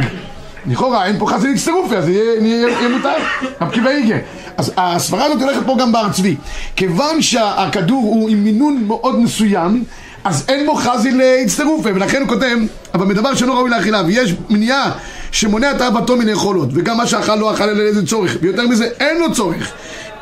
לכאורה 0.67 1.05
אין 1.05 1.19
פה 1.19 1.27
חסד 1.27 1.45
הצטרופי, 1.45 1.95
אז 1.95 2.09
יהיה, 2.09 2.89
מותר, 2.89 3.13
רב 3.61 3.69
קיבא 3.71 3.89
איגר. 3.89 4.17
אז 4.57 4.71
הסברה 4.77 5.25
הזאת 5.25 5.41
הולכת 5.41 5.61
פה 5.65 5.75
גם 5.79 5.91
בהר 5.91 6.11
צבי. 6.11 6.35
כיוון 6.75 7.21
שהכדור 7.21 8.03
הוא 8.03 8.29
עם 8.29 8.43
מינון 8.43 8.83
מאוד 8.87 9.19
מסוים, 9.19 9.83
אז 10.23 10.45
אין 10.47 10.65
בו 10.65 10.75
חזי 10.75 11.11
להצטרופה, 11.11 11.89
ולכן 11.95 12.21
הוא 12.21 12.27
כותב, 12.27 12.57
אבל 12.93 13.05
מדבר 13.05 13.35
שלא 13.35 13.53
ראוי 13.53 13.69
לאכילה, 13.69 14.01
ויש 14.05 14.35
מניעה 14.49 14.91
שמונע 15.31 15.71
את 15.71 15.81
אהבתו 15.81 16.17
מנאכול 16.17 16.57
עוד, 16.57 16.71
וגם 16.75 16.97
מה 16.97 17.07
שאכל 17.07 17.35
לא 17.35 17.53
אכל 17.53 17.69
אלא 17.69 17.81
איזה 17.81 18.07
צורך, 18.07 18.37
ויותר 18.41 18.67
מזה 18.67 18.87
אין 18.99 19.19
לו 19.19 19.33
צורך. 19.33 19.71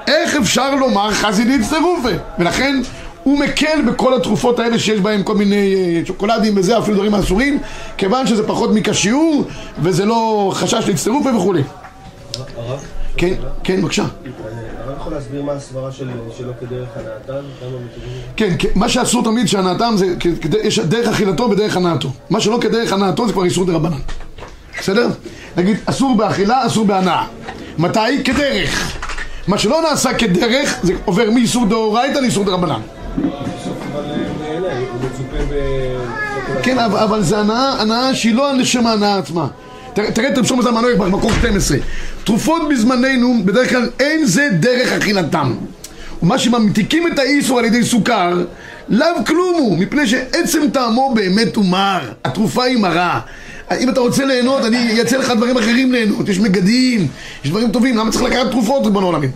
איך 0.07 0.35
אפשר 0.35 0.75
לומר 0.75 1.11
חזי 1.11 1.45
להצטרופה? 1.45 2.09
ולכן 2.39 2.81
הוא 3.23 3.39
מקל 3.39 3.81
בכל 3.87 4.13
התרופות 4.13 4.59
האלה 4.59 4.79
שיש 4.79 4.99
בהן 4.99 5.21
כל 5.23 5.35
מיני 5.35 5.75
אה, 5.75 6.01
שוקולדים 6.05 6.53
וזה, 6.57 6.77
אפילו 6.79 6.95
דברים 6.97 7.15
אסורים, 7.15 7.59
כיוון 7.97 8.27
שזה 8.27 8.47
פחות 8.47 8.69
מכשיעור, 8.73 9.43
וזה 9.79 10.05
לא 10.05 10.51
חשש 10.55 10.87
להצטרופה 10.87 11.35
וכולי. 11.35 11.61
כן, 13.17 13.33
כן, 13.63 13.81
בבקשה. 13.81 14.03
הרב 14.03 14.95
יכול 14.99 15.13
להסביר 15.13 15.43
מה 15.43 15.51
הסברה 15.51 15.91
של- 15.91 16.09
שלו 16.37 16.51
כדרך 16.59 16.87
מכיוונים? 17.59 18.21
כן, 18.37 18.55
כן, 18.59 18.67
מה 18.75 18.89
שאסור 18.89 19.23
תמיד 19.23 19.47
שהנאתם 19.47 19.93
זה, 19.97 20.05
יש 20.63 20.79
דרך 20.79 21.07
אכילתו 21.07 21.49
ודרך 21.51 21.77
הנאתו. 21.77 22.09
מה 22.29 22.39
שלא 22.39 22.57
כדרך 22.61 22.93
הנאתו 22.93 23.27
זה 23.27 23.33
כבר 23.33 23.43
איסור 23.43 23.65
דה 23.65 23.73
רבנן. 23.73 23.97
בסדר? 24.79 25.07
נגיד, 25.57 25.77
אסור 25.85 26.15
באכילה, 26.15 26.65
אסור 26.67 26.85
בהנאה. 26.85 27.25
מתי? 27.77 28.23
כדרך. 28.23 28.97
מה 29.47 29.57
שלא 29.57 29.81
נעשה 29.89 30.13
כדרך, 30.13 30.79
זה 30.83 30.93
עובר 31.05 31.29
מאיסור 31.31 31.65
דאורייתא 31.65 32.19
לאיסור 32.19 32.43
דה 32.43 32.51
כן, 36.63 36.79
אבל, 36.79 37.21
זה 37.21 37.37
הנאה, 37.37 37.81
הנאה 37.81 38.15
שהיא 38.15 38.35
לא 38.35 38.53
לשם 38.53 38.87
ההנאה 38.87 39.17
עצמה. 39.17 39.47
תראה 39.93 40.27
את 40.29 40.37
רב 40.37 40.45
שלמה 40.45 40.61
זלמן 40.61 40.83
אוירבך 40.83 41.05
במקור 41.05 41.31
12. 41.31 41.77
תרופות 42.23 42.61
בזמננו, 42.69 43.41
בדרך 43.45 43.69
כלל 43.69 43.89
אין 43.99 44.25
זה 44.25 44.49
דרך 44.59 44.91
אכילתם. 44.91 45.53
ומה 46.23 46.39
שממתיקים 46.39 47.07
את 47.07 47.19
האיסור 47.19 47.59
על 47.59 47.65
ידי 47.65 47.83
סוכר, 47.83 48.45
לאו 48.89 49.07
כלום 49.27 49.55
הוא, 49.59 49.77
מפני 49.77 50.07
שעצם 50.07 50.61
טעמו 50.73 51.13
באמת 51.15 51.55
הוא 51.55 51.65
מר. 51.65 52.11
התרופה 52.23 52.63
היא 52.63 52.77
מרה. 52.77 53.19
אם 53.79 53.89
אתה 53.89 53.99
רוצה 53.99 54.25
ליהנות, 54.25 54.65
אני 54.65 54.77
אייצא 54.77 55.17
לך 55.17 55.29
דברים 55.29 55.57
אחרים 55.57 55.91
ליהנות. 55.91 56.29
יש 56.29 56.39
מגדים, 56.39 57.07
יש 57.43 57.49
דברים 57.49 57.71
טובים, 57.71 57.97
למה 57.97 58.11
צריך 58.11 58.23
לקחת 58.23 58.51
תרופות, 58.51 58.85
ריבונו 58.85 59.05
עולמים? 59.05 59.31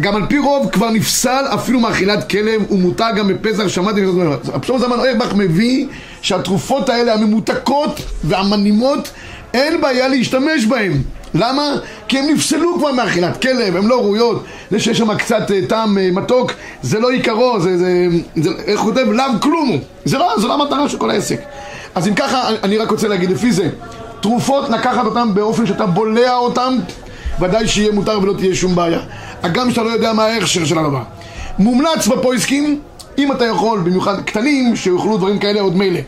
גם 0.00 0.16
על 0.16 0.26
פי 0.28 0.38
רוב 0.38 0.70
כבר 0.70 0.90
נפסל 0.90 1.44
אפילו 1.54 1.80
מאכילת 1.80 2.30
כלב, 2.30 2.72
ומותר 2.72 3.10
גם 3.16 3.28
בפסח, 3.28 3.68
שמעתי 3.68 4.04
את 4.04 4.14
זה. 4.14 4.54
הפסוק 4.54 4.78
זמן 4.78 4.98
אוירבך 4.98 5.34
מביא 5.34 5.86
שהתרופות 6.22 6.88
האלה 6.88 7.14
הממותקות 7.14 8.00
והמנימות, 8.24 9.10
אין 9.54 9.80
בעיה 9.80 10.08
להשתמש 10.08 10.64
בהן. 10.68 10.92
למה? 11.34 11.76
כי 12.08 12.18
הם 12.18 12.24
נפסלו 12.34 12.78
כבר 12.78 12.92
מאכילת 12.92 13.42
כלב, 13.42 13.76
הן 13.76 13.86
לא 13.86 14.00
ראויות. 14.00 14.44
זה 14.70 14.80
שיש 14.80 14.98
שם 14.98 15.14
קצת 15.14 15.50
אה, 15.50 15.60
טעם 15.68 15.98
אה, 15.98 16.10
מתוק, 16.12 16.52
זה 16.82 17.00
לא 17.00 17.10
עיקרו, 17.10 17.60
זה, 17.60 17.78
זה, 17.78 18.06
זה 18.36 18.50
איך 18.66 18.80
הוא 18.80 18.92
כותב? 18.92 19.10
לאו 19.10 19.24
כלום 19.40 19.68
הוא. 19.68 19.78
זה 20.04 20.18
לא, 20.18 20.32
זה 20.38 20.46
לא 20.46 20.54
המטרה 20.54 20.88
של 20.88 20.98
כל 20.98 21.10
העסק. 21.10 21.40
אז 21.94 22.08
אם 22.08 22.14
ככה, 22.14 22.48
אני 22.62 22.78
רק 22.78 22.90
רוצה 22.90 23.08
להגיד, 23.08 23.30
לפי 23.30 23.52
זה, 23.52 23.68
תרופות 24.20 24.68
לקחת 24.68 25.04
אותן 25.04 25.34
באופן 25.34 25.66
שאתה 25.66 25.86
בולע 25.86 26.34
אותן, 26.34 26.78
ודאי 27.40 27.68
שיהיה 27.68 27.92
מותר 27.92 28.18
ולא 28.22 28.34
תהיה 28.38 28.54
שום 28.54 28.74
בעיה. 28.74 29.00
הגם 29.44 29.70
שאתה 29.70 29.82
לא 29.82 29.90
יודע 29.90 30.12
מה 30.12 30.24
ההכשר 30.24 30.64
של 30.64 30.78
הדבר. 30.78 31.02
מומלץ 31.58 32.06
בפויסקים, 32.06 32.80
אם 33.18 33.32
אתה 33.32 33.44
יכול, 33.44 33.80
במיוחד 33.80 34.20
קטנים, 34.20 34.76
שיאכלו 34.76 35.16
דברים 35.16 35.38
כאלה 35.38 35.60
עוד 35.60 35.76
מילא. 35.76 36.00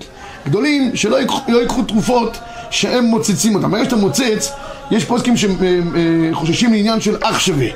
גדולים, 0.47 0.97
שלא 0.97 1.17
ייקחו, 1.17 1.41
לא 1.49 1.59
ייקחו 1.59 1.83
תרופות 1.83 2.37
שהם 2.71 3.05
מוצצים 3.05 3.55
אותם. 3.55 3.71
ברגע 3.71 3.85
שאתה 3.85 3.97
מוצץ, 3.97 4.53
יש 4.91 5.05
פוסקים 5.05 5.35
שחוששים 5.37 6.73
לעניין 6.73 7.01
של 7.01 7.17
אח 7.21 7.39
שווה. 7.39 7.67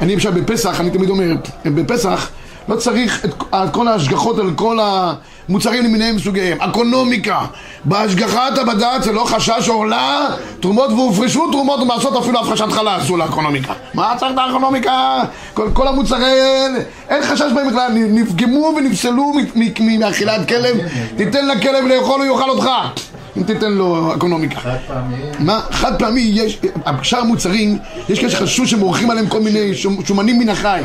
אני 0.00 0.12
למשל 0.12 0.30
בפסח, 0.30 0.80
אני 0.80 0.90
תמיד 0.90 1.10
אומר, 1.10 1.32
בפסח 1.64 2.30
לא 2.68 2.76
צריך 2.76 3.24
את 3.24 3.30
את 3.54 3.70
כל 3.72 3.88
ההשגחות 3.88 4.38
על 4.38 4.50
כל 4.56 4.78
המוצרים 5.48 5.84
למיניהם 5.84 6.16
וסוגיהם. 6.16 6.60
אקונומיקה, 6.60 7.40
בהשגחת 7.84 8.58
הבד"ץ 8.58 9.04
זה 9.04 9.12
לא 9.12 9.24
חשש 9.24 9.68
עורלה, 9.68 10.26
תרומות 10.60 10.90
והופרשו 10.90 11.50
תרומות 11.50 11.80
ומעשות 11.80 12.16
אפילו 12.16 12.40
הפרשת 12.40 12.68
חלה 12.70 12.96
עשו 12.96 13.16
לאקונומיקה. 13.16 13.72
מה 13.94 14.14
צריך 14.18 14.32
את 14.32 14.38
האקונומיקה? 14.38 15.22
כל, 15.54 15.68
כל 15.72 15.88
המוצרי 15.88 16.24
האלה, 16.40 16.78
אין 17.08 17.22
חשש 17.22 17.52
בהם 17.54 17.68
בכלל, 17.68 17.92
נפגמו 17.94 18.72
ונפסלו 18.76 19.32
מאכילת 19.98 20.48
כלב, 20.48 20.76
תיתן 21.16 21.48
לכלב 21.48 21.84
לאכול 21.84 22.20
הוא 22.26 22.36
יאכל 22.36 22.50
אותך. 22.50 22.68
אם 23.36 23.42
תיתן 23.42 23.72
לו 23.72 24.14
אקונומיקה. 24.14 24.60
חד 24.60 24.76
פעמיים. 24.88 25.22
מה? 25.38 25.60
חד 25.70 25.98
פעמי 25.98 26.20
יש, 26.20 26.58
שאר 27.02 27.18
המוצרים, 27.18 27.78
יש 28.08 28.18
כאלה 28.18 28.30
שחשבו 28.30 28.66
שמורחים 28.66 29.10
עליהם 29.10 29.26
כל 29.26 29.40
מיני 29.40 29.74
שומ- 29.74 30.06
שומנים 30.06 30.38
מן 30.38 30.48
החי. 30.48 30.82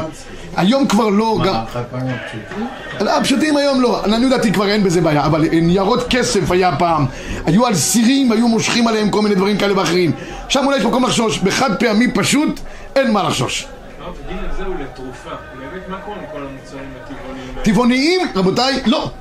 היום 0.55 0.87
כבר 0.87 1.09
לא, 1.09 1.37
גם... 1.45 1.53
מה, 1.53 1.63
חד 1.73 1.83
פעמיים 1.91 2.17
פשוטים? 2.27 2.67
לא, 3.01 3.17
הפשוטים 3.17 3.57
היום 3.57 3.81
לא, 3.81 4.05
אני 4.05 4.25
לדעתי 4.25 4.53
כבר 4.53 4.67
אין 4.67 4.83
בזה 4.83 5.01
בעיה, 5.01 5.25
אבל 5.25 5.45
ניירות 5.51 6.07
כסף 6.09 6.51
היה 6.51 6.75
פעם, 6.79 7.05
היו 7.45 7.65
על 7.65 7.75
סירים, 7.75 8.31
היו 8.31 8.47
מושכים 8.47 8.87
עליהם 8.87 9.09
כל 9.09 9.21
מיני 9.21 9.35
דברים 9.35 9.57
כאלה 9.57 9.77
ואחרים. 9.79 10.11
שם 10.49 10.65
אולי 10.65 10.77
יש 10.77 10.83
מקום 10.85 11.03
לחשוש, 11.03 11.39
בחד 11.39 11.75
פעמי 11.79 12.11
פשוט, 12.11 12.59
אין 12.95 13.11
מה 13.11 13.23
לחשוש. 13.23 13.67
הרב, 14.01 14.13
הדין 14.25 14.37
הזה 14.49 14.65
הוא 14.65 14.75
לתרופה. 14.79 15.29
באמת, 15.59 15.89
מה 15.89 15.97
קורה 15.97 16.17
עם 16.17 16.23
כל 16.31 16.37
המוצרים 16.37 16.83
הטבעוניים 17.03 17.47
האלה? 17.49 17.65
טבעוניים, 17.65 18.21
רבותיי, 18.35 18.81
לא. 18.85 19.11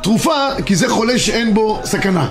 תרופה, 0.00 0.36
כי 0.66 0.76
זה 0.76 0.88
חולה 0.88 1.18
שאין 1.18 1.54
בו 1.54 1.80
סכנה. 1.84 2.28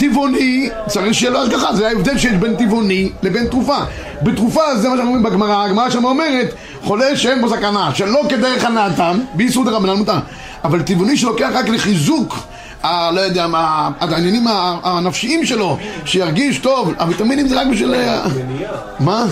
טבעוני, 0.00 0.70
צריך 0.86 1.14
שיהיה 1.14 1.32
לו 1.32 1.42
השגחה, 1.42 1.74
זה 1.74 1.88
ההבדל 1.88 2.18
שיש 2.18 2.32
בין 2.32 2.56
טבעוני 2.56 3.10
לבין 3.22 3.46
תרופה. 3.46 3.76
בתרופה, 4.22 4.76
זה 4.76 4.88
מה 4.88 4.96
שאנחנו 4.96 5.14
אומרים 5.14 5.22
בגמרא, 5.22 5.64
הגמרא 5.64 5.90
שם 5.90 6.04
אומרת, 6.04 6.54
חולה 6.82 7.16
שאין 7.16 7.40
בו 7.40 7.48
סכנה, 7.48 7.90
שלא 7.94 8.22
כדרך 8.28 8.64
הנאתם, 8.64 9.18
באיסור 9.34 9.64
דרבנן 9.64 9.92
מותר. 9.92 10.18
אבל 10.64 10.82
טבעוני 10.82 11.16
שלוקח 11.16 11.50
רק 11.54 11.68
לחיזוק, 11.68 12.36
ה, 12.82 13.10
לא 13.10 13.20
יודע 13.20 13.46
מה, 13.46 13.90
העניינים 14.00 14.46
הנפשיים 14.82 15.46
שלו, 15.46 15.78
שירגיש 16.04 16.58
טוב, 16.58 16.92
הוויטמינים 16.98 17.48
זה 17.48 17.60
רק 17.60 17.66
בשביל... 17.66 17.88
מניעה. 17.88 18.70
מה? 19.00 19.26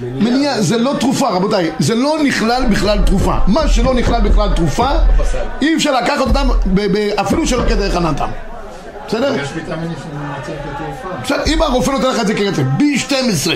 מניעה, 0.00 0.62
זה 0.62 0.78
לא 0.78 0.94
תרופה, 1.00 1.28
רבותיי, 1.28 1.70
זה 1.78 1.94
לא 1.94 2.16
נכלל 2.24 2.62
בכלל 2.70 2.98
תרופה. 3.06 3.34
מה 3.46 3.68
שלא 3.68 3.94
נכלל 3.94 4.20
בכלל 4.20 4.48
תרופה, 4.56 4.88
אי 5.62 5.74
אפשר 5.74 5.92
לקחת 5.92 6.20
אותם 6.20 6.48
אפילו 7.20 7.46
שלא 7.46 7.62
כדרך 7.68 7.96
הנאתם. 7.96 8.28
בסדר? 9.08 9.36
יש 9.42 9.48
ויטמינים 9.54 9.96
שמנצח 10.02 10.62
לתרופה. 10.70 11.08
בסדר, 11.22 11.42
אם 11.46 11.62
הרופא 11.62 11.90
נותן 11.90 12.08
לך 12.08 12.20
את 12.20 12.26
זה 12.26 12.34
כרצף, 12.34 12.62
B12, 12.78 13.50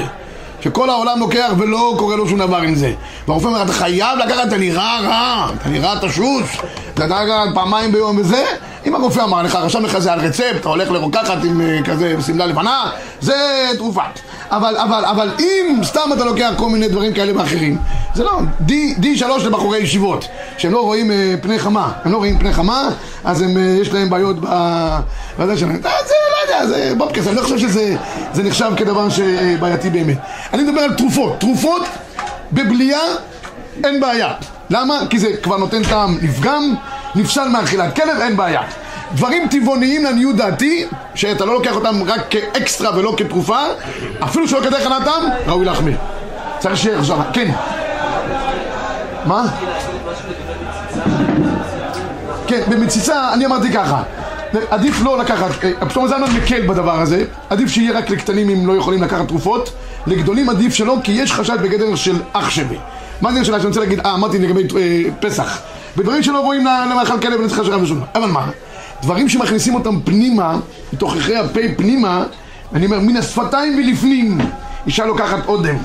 שכל 0.60 0.90
העולם 0.90 1.20
לוקח 1.20 1.50
ולא 1.58 1.94
קורה 1.98 2.16
לו 2.16 2.28
שום 2.28 2.38
דבר 2.38 2.56
עם 2.56 2.74
זה. 2.74 2.92
והרופא 3.28 3.46
אומר, 3.46 3.62
אתה 3.62 3.72
חייב 3.72 4.18
לקחת, 4.18 4.48
אתה 4.48 4.56
נראה 4.56 5.00
רע, 5.00 5.50
אתה 5.60 5.68
נראה 5.68 5.94
תשוש, 6.00 6.58
אתה 7.04 7.24
לקחת 7.24 7.54
פעמיים 7.54 7.92
ביום 7.92 8.18
וזה. 8.18 8.44
אם 8.86 8.94
הרופא 8.94 9.20
אמר 9.20 9.42
לך, 9.42 9.54
רשם 9.54 9.84
לך 9.84 9.98
זה 9.98 10.12
על 10.12 10.20
רצפט, 10.20 10.56
אתה 10.60 10.68
הולך 10.68 10.90
לרוקחת 10.90 11.44
עם 11.44 11.60
אה, 11.60 11.78
כזה 11.84 12.14
שמלה 12.26 12.46
לבנה, 12.46 12.90
זה 13.20 13.34
תרופה. 13.76 14.02
אבל, 14.50 14.76
אבל, 14.76 15.04
אבל 15.04 15.30
אם 15.38 15.80
סתם 15.82 16.10
אתה 16.16 16.24
לוקח 16.24 16.52
כל 16.56 16.68
מיני 16.68 16.88
דברים 16.88 17.14
כאלה 17.14 17.38
ואחרים, 17.38 17.78
זה 18.14 18.24
לא, 18.24 18.40
D, 18.68 18.70
D3 19.02 19.24
לבחורי 19.44 19.78
ישיבות, 19.78 20.28
שהם 20.58 20.72
לא 20.72 20.80
רואים 20.80 21.10
אה, 21.10 21.34
פני 21.42 21.58
חמה, 21.58 21.92
הם 22.04 22.12
לא 22.12 22.16
רואים 22.16 22.38
פני 22.38 22.52
חמה, 22.52 22.88
אז 23.24 23.42
הם, 23.42 23.56
אה, 23.56 23.62
יש 23.62 23.92
להם 23.92 24.10
בעיות. 24.10 24.36
בזה 25.38 25.56
שלהם. 25.56 25.80
אה, 25.86 25.90
זה, 26.06 26.14
לא 26.30 26.52
יודע, 26.52 26.66
זה 26.66 26.92
בובקס, 26.98 27.26
אני 27.26 27.36
לא 27.36 27.42
חושב 27.42 27.58
שזה 27.58 27.96
זה 28.32 28.42
נחשב 28.42 28.72
כדבר 28.76 29.08
שבעייתי 29.08 29.90
באמת. 29.90 30.18
אני 30.52 30.62
מדבר 30.62 30.80
על 30.80 30.94
תרופות, 30.94 31.40
תרופות 31.40 31.82
בבלייה 32.52 33.00
אין 33.84 34.00
בעיה. 34.00 34.32
למה? 34.70 34.98
כי 35.10 35.18
זה 35.18 35.28
כבר 35.42 35.56
נותן 35.56 35.82
טעם 35.82 36.18
נפגם, 36.22 36.74
נפסל 37.14 37.48
מאכילת 37.48 37.96
כלב, 37.96 38.20
אין 38.20 38.36
בעיה. 38.36 38.62
דברים 39.14 39.48
טבעוניים 39.48 40.04
לעניות 40.04 40.36
דעתי, 40.36 40.86
שאתה 41.14 41.44
לא 41.44 41.54
לוקח 41.54 41.74
אותם 41.74 42.02
רק 42.06 42.20
כאקסטרה 42.30 42.98
ולא 42.98 43.14
כתרופה, 43.16 43.58
אפילו 44.24 44.48
שלא 44.48 44.60
כדרך 44.60 44.86
הנתם, 44.86 45.22
ראוי 45.46 45.64
להחמיר. 45.64 45.96
צריך 46.58 46.76
שיהיה 46.76 46.98
עכשיו, 46.98 47.18
כן. 47.32 47.50
מה? 49.24 49.46
כן, 52.46 52.60
במציצה, 52.70 53.32
אני 53.32 53.46
אמרתי 53.46 53.72
ככה, 53.72 54.02
עדיף 54.70 55.02
לא 55.02 55.18
לקחת, 55.18 55.50
הפסום 55.80 56.08
זלמן 56.08 56.30
מקל 56.30 56.66
בדבר 56.66 57.00
הזה, 57.00 57.24
עדיף 57.50 57.70
שיהיה 57.70 57.98
רק 57.98 58.10
לקטנים 58.10 58.50
אם 58.50 58.66
לא 58.66 58.72
יכולים 58.72 59.02
לקחת 59.02 59.28
תרופות, 59.28 59.70
לגדולים 60.06 60.48
עדיף 60.48 60.74
שלא, 60.74 60.96
כי 61.04 61.12
יש 61.12 61.32
חשד 61.32 61.62
בגדר 61.62 61.94
של 61.94 62.16
אח 62.32 62.50
שווה. 62.50 62.76
מה 63.20 63.32
זה 63.32 63.40
השאלה 63.40 63.58
שאני 63.58 63.68
רוצה 63.68 63.80
להגיד, 63.80 64.00
אה, 64.00 64.14
אמרתי 64.14 64.38
לגבי 64.38 64.62
אה, 64.76 65.02
פסח, 65.20 65.58
בדברים 65.96 66.22
שלא 66.22 66.40
רואים 66.40 66.64
למאכל 66.64 67.20
כלב 67.20 67.40
ונצחה 67.40 67.64
של 67.64 67.72
רב 67.72 67.82
ושום, 67.82 68.02
אבל 68.14 68.26
מה? 68.26 68.50
דברים 69.02 69.28
שמכניסים 69.28 69.74
אותם 69.74 70.00
פנימה, 70.04 70.58
מתוככי 70.92 71.36
הפה 71.36 71.60
פנימה, 71.76 72.24
אני 72.74 72.86
אומר, 72.86 73.00
מן 73.00 73.16
השפתיים 73.16 73.78
ולפנים, 73.78 74.38
אישה 74.86 75.06
לוקחת 75.06 75.46
אודם. 75.46 75.76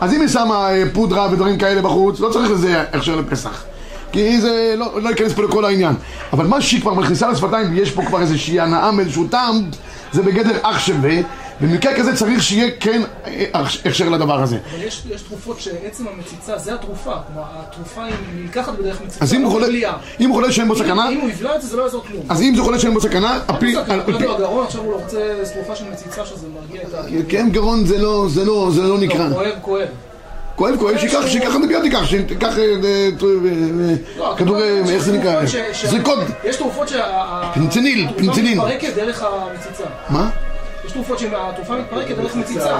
אז 0.00 0.14
אם 0.14 0.20
היא 0.20 0.28
שמה 0.28 0.70
אה, 0.70 0.82
פודרה 0.92 1.28
ודברים 1.32 1.58
כאלה 1.58 1.82
בחוץ, 1.82 2.20
לא 2.20 2.28
צריך 2.28 2.50
לזה 2.50 2.80
הכשר 2.92 3.16
לפסח. 3.16 3.64
כי 4.12 4.40
זה 4.40 4.74
לא, 4.76 5.02
לא 5.02 5.08
ייכנס 5.08 5.32
פה 5.32 5.42
לכל 5.42 5.64
העניין. 5.64 5.94
אבל 6.32 6.46
מה 6.46 6.60
שהיא 6.60 6.80
כבר 6.80 6.94
מכניסה 6.94 7.30
לשפתיים 7.30 7.70
ויש 7.70 7.90
פה 7.90 8.02
כבר 8.04 8.20
איזושהי 8.20 8.60
הנאה 8.60 8.90
מאיזשהו 8.90 9.26
טעם, 9.26 9.62
זה 10.12 10.22
בגדר 10.22 10.58
אח 10.62 10.78
שווה, 10.78 11.14
במקרה 11.60 11.94
כזה 11.94 12.16
צריך 12.16 12.42
שיהיה 12.42 12.70
כן 12.80 13.02
אה, 13.26 13.44
הכשר 13.84 14.08
לדבר 14.08 14.42
הזה. 14.42 14.58
אבל 14.70 14.82
יש, 14.82 15.02
יש 15.10 15.22
תרופות 15.22 15.60
שעצם 15.60 16.04
המציצה 16.08 16.58
זה 16.58 16.74
התרופה, 16.74 17.14
כלומר 17.26 17.48
התרופה 17.54 18.04
היא 18.04 18.14
נלקחת 18.34 18.78
בדרך 18.78 19.00
מציצה, 19.00 19.24
אז 19.24 19.34
אם 19.34 19.40
לא 19.40 19.46
הוא 19.46 19.52
חולה, 19.52 19.66
בבליעה. 19.66 19.96
אם 20.20 20.28
הוא 20.28 20.34
חולה 20.34 20.52
שאין 20.52 20.68
בו 20.68 20.76
סכנה, 20.76 21.08
אם 21.08 21.20
הוא 21.20 21.30
יבלע 21.30 21.56
את 21.56 21.62
זה 21.62 21.68
זה 21.68 21.76
לא 21.76 21.82
יעזור 21.82 22.04
כלום. 22.08 22.22
אז 22.28 22.42
אם 22.42 22.54
זה 22.56 22.62
חולה 22.62 22.78
שאין 22.78 22.94
בו 22.94 23.00
סכנה, 23.00 23.40
על 23.48 23.56
פי... 23.60 23.72
לא 23.72 24.34
הגרון, 24.34 24.66
עכשיו 24.66 24.80
הוא 24.80 24.94
רוצה 24.94 25.18
תרופה 25.54 25.76
של 25.76 25.84
מציצה 25.92 26.26
שזה 26.26 26.46
מרגיע 26.60 26.82
את 26.82 26.94
ה... 26.94 27.02
כן, 27.28 27.48
גרון 27.50 27.86
זה 27.86 27.98
לא, 27.98 28.26
זה 28.28 28.44
לא, 28.44 28.68
זה 28.74 28.82
לא 28.82 28.98
נקרא. 28.98 29.28
לא, 29.28 29.34
כואב, 29.34 29.54
כואב. 29.62 29.88
כואב, 30.56 30.76
כואב, 30.78 30.98
שייקח, 30.98 31.26
שייקח 31.26 31.56
אנטיביוטיקה, 31.56 32.04
שיקח 32.04 32.58
אה, 32.58 32.64
אה, 32.84 33.08
לא, 34.18 34.32
הכוונה 34.32 34.64
איך 34.90 35.02
זה 35.02 35.12
נקרא? 35.18 35.42
זריקות. 35.84 36.18
יש 36.44 36.56
תרופות 36.56 36.88
שה... 36.88 37.50
פניציליל, 37.54 38.04
התרופה 38.04 38.22
פניציליל. 38.22 38.58
מתפרקת 38.58 38.94
דרך 38.94 39.22
המציצה. 39.22 39.84
מה? 40.10 40.30
יש 40.92 41.06
תרופות 41.06 41.18
שהתרופה 41.18 41.74
מתפרקת 41.78 42.16
דרך 42.16 42.36
מציצה. 42.36 42.76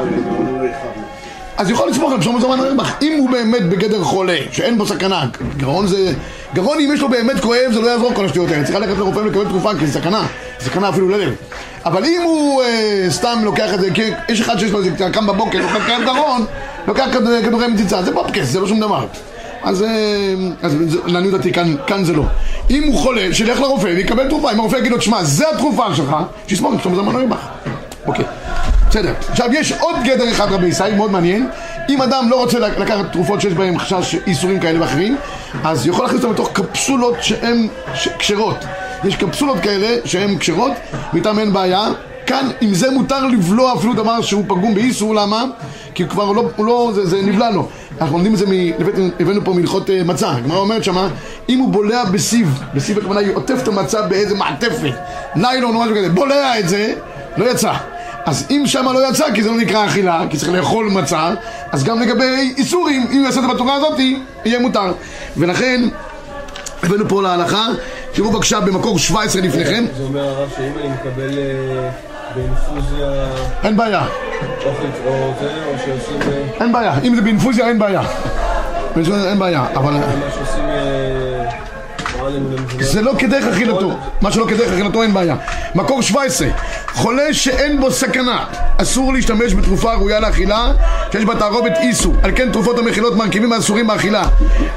אז 1.57 1.71
יכול 1.71 1.89
לסמוך 1.91 2.13
על 2.13 2.21
פשוט 2.21 2.35
מזומן 2.35 2.61
הרמח. 2.61 2.97
אם 3.03 3.17
הוא 3.19 3.31
באמת 3.31 3.69
בגדר 3.69 4.03
חולה, 4.03 4.39
שאין 4.53 4.79
בו 4.79 4.87
סכנה, 4.87 5.25
גרון 5.57 5.87
זה... 5.87 6.13
גרון 6.55 6.79
אם 6.81 6.91
יש 6.95 7.01
לו 7.01 7.09
באמת 7.09 7.41
כואב, 7.41 7.73
זה 7.73 7.81
לא 7.81 7.87
יעזור 7.87 8.15
כל 8.15 8.25
השטויות 8.25 8.51
האלה. 8.51 8.65
צריך 8.65 8.77
ללכת 8.77 8.99
לרופא 8.99 9.19
ולקבל 9.19 9.45
תרופה, 9.49 9.71
כי 9.79 9.87
זה 9.87 10.01
סכנה. 10.01 10.27
סכנה 10.61 10.89
אפילו 10.89 11.09
ללב. 11.09 11.35
אבל 11.85 12.05
אם 12.05 12.23
הוא 12.25 12.63
אה, 12.63 13.07
סתם 13.11 13.39
לוקח 13.45 13.75
את 13.75 13.81
זה, 13.81 13.91
כי 13.95 14.03
יש 14.29 14.41
אחד 14.41 14.59
שיש 14.59 14.71
לו 14.71 14.79
איזה 14.79 14.91
קם 15.13 15.27
בבוקר, 15.27 15.59
לוקח 15.59 15.87
כאב 15.87 16.03
גרון, 16.05 16.45
לוקח 16.87 17.07
כד- 17.13 17.45
כדורי 17.45 17.67
מציצה, 17.69 18.03
זה 18.03 18.15
פופקס, 18.15 18.45
זה 18.47 18.61
לא 18.61 18.67
שום 18.69 18.81
דבר. 18.81 19.07
אז, 19.63 19.83
אה, 19.83 19.89
אז 20.63 20.77
לעניות 21.07 21.33
דעתי 21.35 21.53
כאן, 21.53 21.75
כאן 21.87 22.05
זה 22.05 22.13
לא. 22.13 22.25
אם 22.71 22.83
הוא 22.87 22.99
חולה, 22.99 23.29
שילך 23.33 23.61
לרופא 23.61 23.87
ויקבל 23.87 24.29
תרופה. 24.29 24.53
אם 24.53 24.61
הרופא 24.61 24.77
יגיד 24.77 24.93
לו, 24.93 24.99
תשמע, 24.99 25.25
זה 25.25 25.45
התרופה 25.55 25.95
שלך, 25.95 26.17
שיסמוך 26.47 26.73
על 26.73 26.79
פשוט 26.79 26.93
מזומן 26.93 27.17
הרמח. 27.17 27.49
אוקיי. 28.07 28.25
בסדר. 28.89 29.13
עכשיו 29.31 29.49
יש 29.53 29.73
עוד 29.73 29.97
גדר 30.05 30.31
אחד 30.31 30.53
רבי 30.53 30.67
ישראל, 30.67 30.95
מאוד 30.95 31.11
מעניין. 31.11 31.49
אם 31.89 32.03
אדם 32.03 32.27
לא 32.31 32.37
רוצה 32.37 32.59
לקחת 32.59 33.13
תרופות 33.13 33.41
שיש 33.41 33.53
בהן 33.53 33.79
חשש 33.79 34.15
איסורים 34.27 34.61
כאלה 34.61 34.81
ואחרים, 34.81 35.17
אז 35.65 35.87
יכול 35.87 36.05
להכניס 36.05 36.23
אותם 36.25 36.35
לתוך 36.35 36.51
קפסולות 36.53 37.15
שהן 37.21 37.69
כשרות. 38.19 38.65
יש 39.05 39.17
קפסולות 39.17 39.59
כאלה 39.61 39.97
שהן 40.05 40.39
כשרות, 40.39 40.73
ואיתן 41.13 41.39
אין 41.39 41.53
בעיה. 41.53 41.85
כאן, 42.27 42.49
עם 42.61 42.75
זה 42.75 42.91
מותר 42.91 43.27
לבלוע 43.27 43.75
אפילו 43.75 43.95
דבר 43.95 44.23
שהוא 44.23 44.45
פגום 44.47 44.75
באיסור, 44.75 45.15
למה? 45.15 45.45
כי 45.95 46.09
כבר 46.09 46.23
הוא 46.23 46.37
לא, 46.37 46.49
הוא 46.57 46.67
לא 46.67 46.91
זה, 46.95 47.07
זה 47.07 47.23
נבלע 47.23 47.51
לו. 47.51 47.69
אנחנו 48.01 48.17
לומדים 48.17 48.33
את 48.33 48.39
זה, 48.39 48.47
מ- 48.47 48.73
הבאנו- 49.21 49.45
פה 49.45 49.53
מהלכות 49.53 49.91
אה, 49.91 50.01
מצה. 50.05 50.31
הגמרא 50.31 50.59
אומרת 50.59 50.85
שמה, 50.85 51.09
אם 51.49 51.59
הוא 51.59 51.73
בולע 51.73 52.05
בסיב, 52.05 52.61
בסיב 52.75 52.99
הכוונה 52.99 53.21
היא 53.21 53.31
עוטף 53.35 53.63
את 53.63 53.69
המצה 53.69 54.03
באיזה 54.03 54.35
מעטפת, 54.35 54.93
ניילון 55.37 55.75
או 55.75 55.81
משהו 55.81 55.95
כזה, 55.97 56.09
בולע 56.09 56.59
את 56.59 56.69
זה, 56.69 56.93
לא 57.37 57.51
יצא. 57.51 57.73
אז 58.27 58.47
אם 58.51 58.63
שמה 58.67 58.93
לא 58.93 59.09
יצא, 59.09 59.25
כי 59.35 59.43
זה 59.43 59.49
לא 59.51 59.57
נקרא 59.57 59.87
אכילה, 59.87 60.23
כי 60.31 60.37
צריך 60.37 60.53
לאכול 60.53 60.89
מצה, 60.91 61.31
אז 61.73 61.85
גם 61.85 62.01
לגבי 62.01 62.55
איסורים, 62.57 63.07
אם 63.11 63.19
הוא 63.19 63.27
יעשה 63.27 63.41
את 63.41 63.45
זה 63.49 63.55
בצורה 63.55 63.75
הזאת, 63.75 63.99
יהיה 64.45 64.59
מותר. 64.59 64.93
ולכן, 65.37 65.83
הבאנו 66.83 67.09
פה 67.09 67.23
להלכה, 67.23 67.67
תראו 68.13 68.31
בבקשה 68.31 68.61
במקור 68.61 68.99
17 68.99 69.43
לפניכם, 69.43 69.85
זה 69.97 70.03
אומר 70.03 70.29
הרב 70.29 70.49
שאם 70.57 70.73
אני 70.81 70.89
מקבל 70.89 71.39
אה, 71.39 71.91
באינפוזיה 72.35 73.25
אין 73.65 73.77
בעיה, 73.77 74.07
שעושים 75.85 76.21
אה, 76.23 76.43
אין 76.61 76.73
בעיה, 76.73 76.95
אם 77.05 77.15
זה 77.15 77.23
באינפוזיה 77.23 77.69
אין 77.69 77.79
בעיה. 77.79 78.03
אין 78.97 79.39
בעיה, 79.39 79.67
אבל 79.75 79.93
זה 82.81 83.03
לא 83.03 83.13
כדרך 83.19 83.45
אכילתו, 83.45 83.99
מה 84.21 84.33
שלא 84.33 84.47
כדרך 84.49 84.73
אכילתו 84.73 85.03
אין 85.03 85.15
בעיה. 85.15 85.37
מקור 85.75 86.03
17, 86.03 86.49
חולה 86.93 87.35
שאין 87.35 87.81
בו 87.81 87.91
סכנה, 87.91 88.45
אסור 88.77 89.13
להשתמש 89.13 89.55
בתרופה 89.55 89.95
ראויה 89.95 90.21
לאכילה 90.21 90.73
שיש 91.13 91.25
בה 91.25 91.37
תערובת 91.39 91.73
איסו, 91.81 92.13
על 92.23 92.33
כן 92.37 92.53
תרופות 92.53 92.79
המכילות 92.79 93.17
מרכיבים 93.17 93.53
האסורים 93.53 93.87
באכילה. 93.87 94.23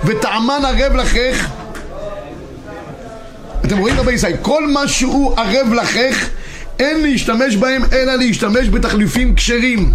וטעמן 0.06 0.62
ערב 0.66 0.96
לחך 0.96 1.48
אתם 3.66 3.78
רואים 3.78 4.00
רבי 4.00 4.14
ישראל, 4.14 4.34
כל 4.42 4.68
מה 4.68 4.88
שהוא 4.88 5.34
ערב 5.38 5.74
לחך 5.74 6.30
אין 6.80 7.02
להשתמש 7.02 7.56
בהם 7.56 7.82
אלא 7.94 8.16
להשתמש 8.16 8.70
בתחליפים 8.70 9.36
כשרים 9.36 9.94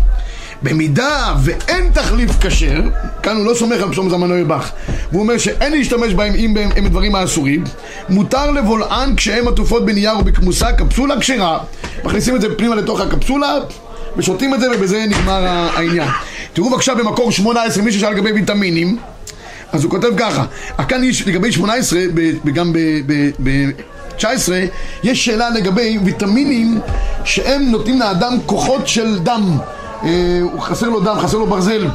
במידה 0.62 1.34
ואין 1.44 1.90
תחליף 1.92 2.30
כשר, 2.40 2.80
כאן 3.22 3.36
הוא 3.36 3.46
לא 3.46 3.54
סומך 3.54 3.82
על 3.82 3.92
פסום 3.92 4.10
זמן 4.10 4.48
בך 4.48 4.70
והוא 5.12 5.22
אומר 5.22 5.38
שאין 5.38 5.72
להשתמש 5.72 6.14
בהם 6.14 6.34
אם 6.34 6.56
הם, 6.56 6.70
הם 6.76 6.88
דברים 6.88 7.14
האסורים 7.14 7.64
מותר 8.08 8.50
לבולען 8.50 9.16
כשהם 9.16 9.48
עטופות 9.48 9.86
בנייר 9.86 10.12
או 10.12 10.24
בכמוסה, 10.24 10.72
קפסולה 10.72 11.20
כשרה 11.20 11.58
מכניסים 12.04 12.36
את 12.36 12.40
זה 12.40 12.56
פנימה 12.56 12.74
לתוך 12.74 13.00
הקפסולה 13.00 13.54
ושותים 14.16 14.54
את 14.54 14.60
זה 14.60 14.66
ובזה 14.74 15.04
נגמר 15.08 15.46
העניין. 15.46 16.08
תראו 16.52 16.70
בבקשה 16.70 16.94
במקור 16.94 17.32
18, 17.32 17.82
מי 17.84 17.92
ששאל 17.92 18.10
לגבי 18.10 18.32
ויטמינים 18.32 18.98
אז 19.72 19.84
הוא 19.84 19.90
כותב 19.90 20.08
ככה, 20.16 20.44
כאן 20.88 21.04
יש 21.04 21.28
לגבי 21.28 21.52
18 21.52 22.00
ב- 22.14 22.32
וגם 22.44 22.72
ב-19 23.42 24.24
יש 25.02 25.24
שאלה 25.24 25.50
לגבי 25.50 25.98
ויטמינים 26.04 26.80
שהם 27.24 27.62
נותנים 27.62 28.00
לאדם 28.00 28.38
כוחות 28.46 28.88
של 28.88 29.18
דם 29.18 29.58
חסר 30.60 30.88
לו 30.88 31.00
דם, 31.00 31.16
חסר 31.20 31.38
לו 31.38 31.46
ברזל. 31.46 31.88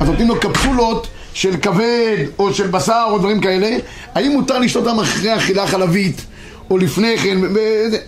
אז 0.00 0.08
נותנים 0.08 0.28
לו 0.28 0.40
קפסולות 0.40 1.06
של 1.34 1.56
כבד 1.62 2.16
או 2.38 2.54
של 2.54 2.66
בשר 2.66 3.04
או 3.10 3.18
דברים 3.18 3.40
כאלה. 3.40 3.76
האם 4.14 4.32
מותר 4.32 4.58
לשתות 4.58 4.86
אותם 4.86 5.00
אחרי 5.00 5.36
אכילה 5.36 5.66
חלבית 5.66 6.26
או 6.70 6.78
לפני 6.78 7.18
כן, 7.18 7.38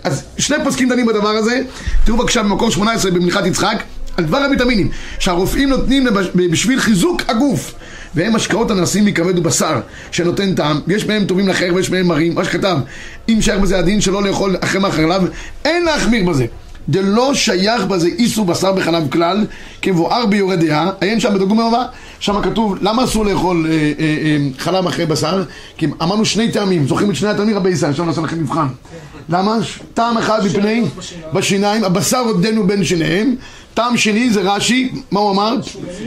אז 0.05 0.25
שני 0.39 0.57
פוסקים 0.65 0.89
דנים 0.89 1.07
בדבר 1.07 1.29
הזה. 1.29 1.61
תראו 2.05 2.19
בבקשה 2.19 2.43
במקור 2.43 2.71
18 2.71 3.11
במלכת 3.11 3.47
יצחק 3.47 3.83
על 4.17 4.25
דבר 4.25 4.39
הוויטמינים 4.39 4.91
שהרופאים 5.19 5.69
נותנים 5.69 6.07
בשביל 6.35 6.81
חיזוק 6.81 7.23
הגוף. 7.29 7.75
והם 8.15 8.37
השקעות 8.37 8.71
הנעשים 8.71 9.05
מכבד 9.05 9.39
ובשר 9.39 9.81
שנותן 10.11 10.55
טעם. 10.55 10.81
ויש 10.87 11.05
בהם 11.05 11.25
טובים 11.25 11.49
לחייך 11.49 11.75
ויש 11.75 11.91
בהם 11.91 12.07
מרים. 12.07 12.35
מה 12.35 12.45
שכתב 12.45 12.77
אם 13.29 13.39
שייך 13.41 13.61
בזה 13.61 13.79
הדין 13.79 14.01
שלא 14.01 14.23
לאכול 14.23 14.57
אחרי 14.61 14.81
מהחלב 14.81 15.23
אין 15.65 15.85
להחמיר 15.85 16.25
בזה 16.25 16.47
דלא 16.89 17.35
שייך 17.35 17.85
בזה 17.85 18.09
איסור 18.09 18.45
בשר 18.47 18.73
בחלב 18.73 19.11
כלל, 19.11 19.47
כמבואר 19.83 20.27
ביורה 20.27 20.57
דעה, 20.57 20.91
עיין 21.01 21.21
שם 21.21 21.35
בדרגום 21.35 21.61
הבא, 21.61 21.85
שם 22.21 22.43
כתוב, 22.43 22.77
למה 22.81 23.05
אסור 23.05 23.25
לאכול 23.25 23.67
אה, 23.67 23.73
אה, 23.73 23.85
אה, 23.99 24.37
חלב 24.59 24.87
אחרי 24.87 25.07
בשר? 25.07 25.43
כי 25.77 25.87
אמרנו 26.03 26.25
שני 26.25 26.53
טעמים, 26.53 26.87
זוכרים 26.89 27.11
את 27.11 27.17
שני 27.17 27.29
הטעמים 27.29 27.57
רבי 27.57 27.71
ישראל, 27.71 27.91
עכשיו 27.91 28.05
נעשה 28.05 28.21
לכם 28.21 28.43
מבחן. 28.43 28.67
למה? 29.29 29.59
טעם 29.95 30.19
אחד 30.19 30.45
מפני 30.45 30.85
בשיניים, 31.35 31.85
הבשר 31.85 32.21
עודנו 32.27 32.67
בין 32.67 32.85
שיניהם, 32.85 33.35
טעם 33.75 33.97
שני 33.97 34.31
זה 34.31 34.41
רש"י, 34.41 34.93
מה 35.11 35.21
הוא 35.21 35.31
אמר? 35.31 35.55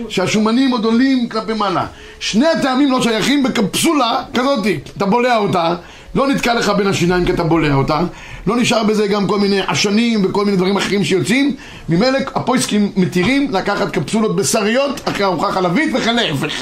שהשומנים 0.09 0.71
עוד 0.71 0.85
עולים 0.85 1.29
כלפי 1.29 1.53
מעלה. 1.53 1.85
שני 2.19 2.47
הטעמים 2.47 2.91
לא 2.91 3.01
שייכים 3.01 3.43
בקפסולה 3.43 4.23
כזאתי, 4.33 4.79
אתה 4.97 5.05
בולע 5.05 5.37
אותה, 5.37 5.75
לא 6.15 6.27
נתקע 6.27 6.53
לך 6.53 6.69
בין 6.69 6.87
השיניים 6.87 7.25
כי 7.25 7.31
אתה 7.31 7.43
בולע 7.43 7.73
אותה, 7.73 7.99
לא 8.47 8.57
נשאר 8.57 8.83
בזה 8.83 9.07
גם 9.07 9.27
כל 9.27 9.39
מיני 9.39 9.61
עשנים 9.67 10.25
וכל 10.25 10.45
מיני 10.45 10.57
דברים 10.57 10.77
אחרים 10.77 11.03
שיוצאים, 11.03 11.55
ממילא 11.89 12.19
הפויסקים 12.35 12.91
מתירים 12.95 13.51
לקחת 13.51 13.91
קפסולות 13.91 14.35
בשריות 14.35 15.01
אחרי 15.05 15.23
ארוחה 15.23 15.51
חלבית 15.51 15.89
וכן 15.93 16.15
להפך, 16.15 16.53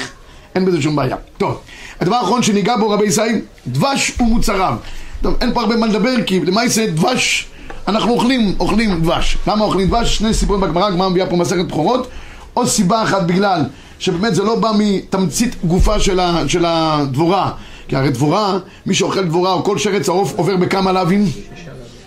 אין 0.54 0.64
בזה 0.64 0.82
שום 0.82 0.96
בעיה. 0.96 1.16
טוב, 1.38 1.60
הדבר 2.00 2.16
האחרון 2.16 2.42
שניגע 2.42 2.76
בו 2.76 2.90
רבי 2.90 3.06
ישראל, 3.06 3.40
דבש 3.66 4.12
ומוצריו. 4.20 4.74
טוב, 5.22 5.34
אין 5.40 5.54
פה 5.54 5.60
הרבה 5.60 5.76
מה 5.76 5.86
לדבר 5.86 6.22
כי 6.26 6.40
למעשה 6.40 6.86
דבש, 6.86 7.46
אנחנו 7.88 8.12
אוכלים, 8.12 8.54
אוכלים 8.60 9.00
דבש. 9.00 9.38
למה 9.46 9.64
אוכלים 9.64 9.88
דבש? 9.88 10.16
שני 10.16 10.34
סיפורים 10.34 10.62
בגמרא, 10.62 10.86
הגמרא 10.86 11.08
מביאה 11.08 11.26
פה 11.26 11.36
מסכת 11.36 11.64
בכורות. 11.64 12.08
או 12.56 12.66
סיבה 12.66 13.02
אחת 13.02 13.22
בגלל 13.22 13.60
שבאמת 13.98 14.34
זה 14.34 14.42
לא 14.42 14.56
בא 14.56 14.72
מתמצית 14.78 15.64
גופה 15.64 16.00
של, 16.00 16.20
ה, 16.20 16.42
של 16.48 16.64
הדבורה. 16.66 17.50
כי 17.88 17.96
הרי 17.96 18.10
דבורה, 18.10 18.58
מי 18.86 18.94
שאוכל 18.94 19.24
דבורה 19.24 19.52
או 19.52 19.64
כל 19.64 19.78
שרץ 19.78 20.08
העוף 20.08 20.32
עובר 20.36 20.56
בכמה 20.56 20.92
לאווים? 20.92 21.24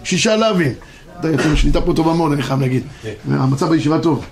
שישה 0.04 0.36
לאווים. 0.36 0.74
אתה 1.20 1.28
יודע, 1.28 1.56
שליטה 1.56 1.82
פה 1.82 1.94
טובה 1.94 2.14
מאוד, 2.14 2.32
אני 2.32 2.42
חייב 2.42 2.62
להגיד. 2.62 2.84
המצב 3.32 3.70
בישיבה 3.70 4.00
טוב. 4.00 4.26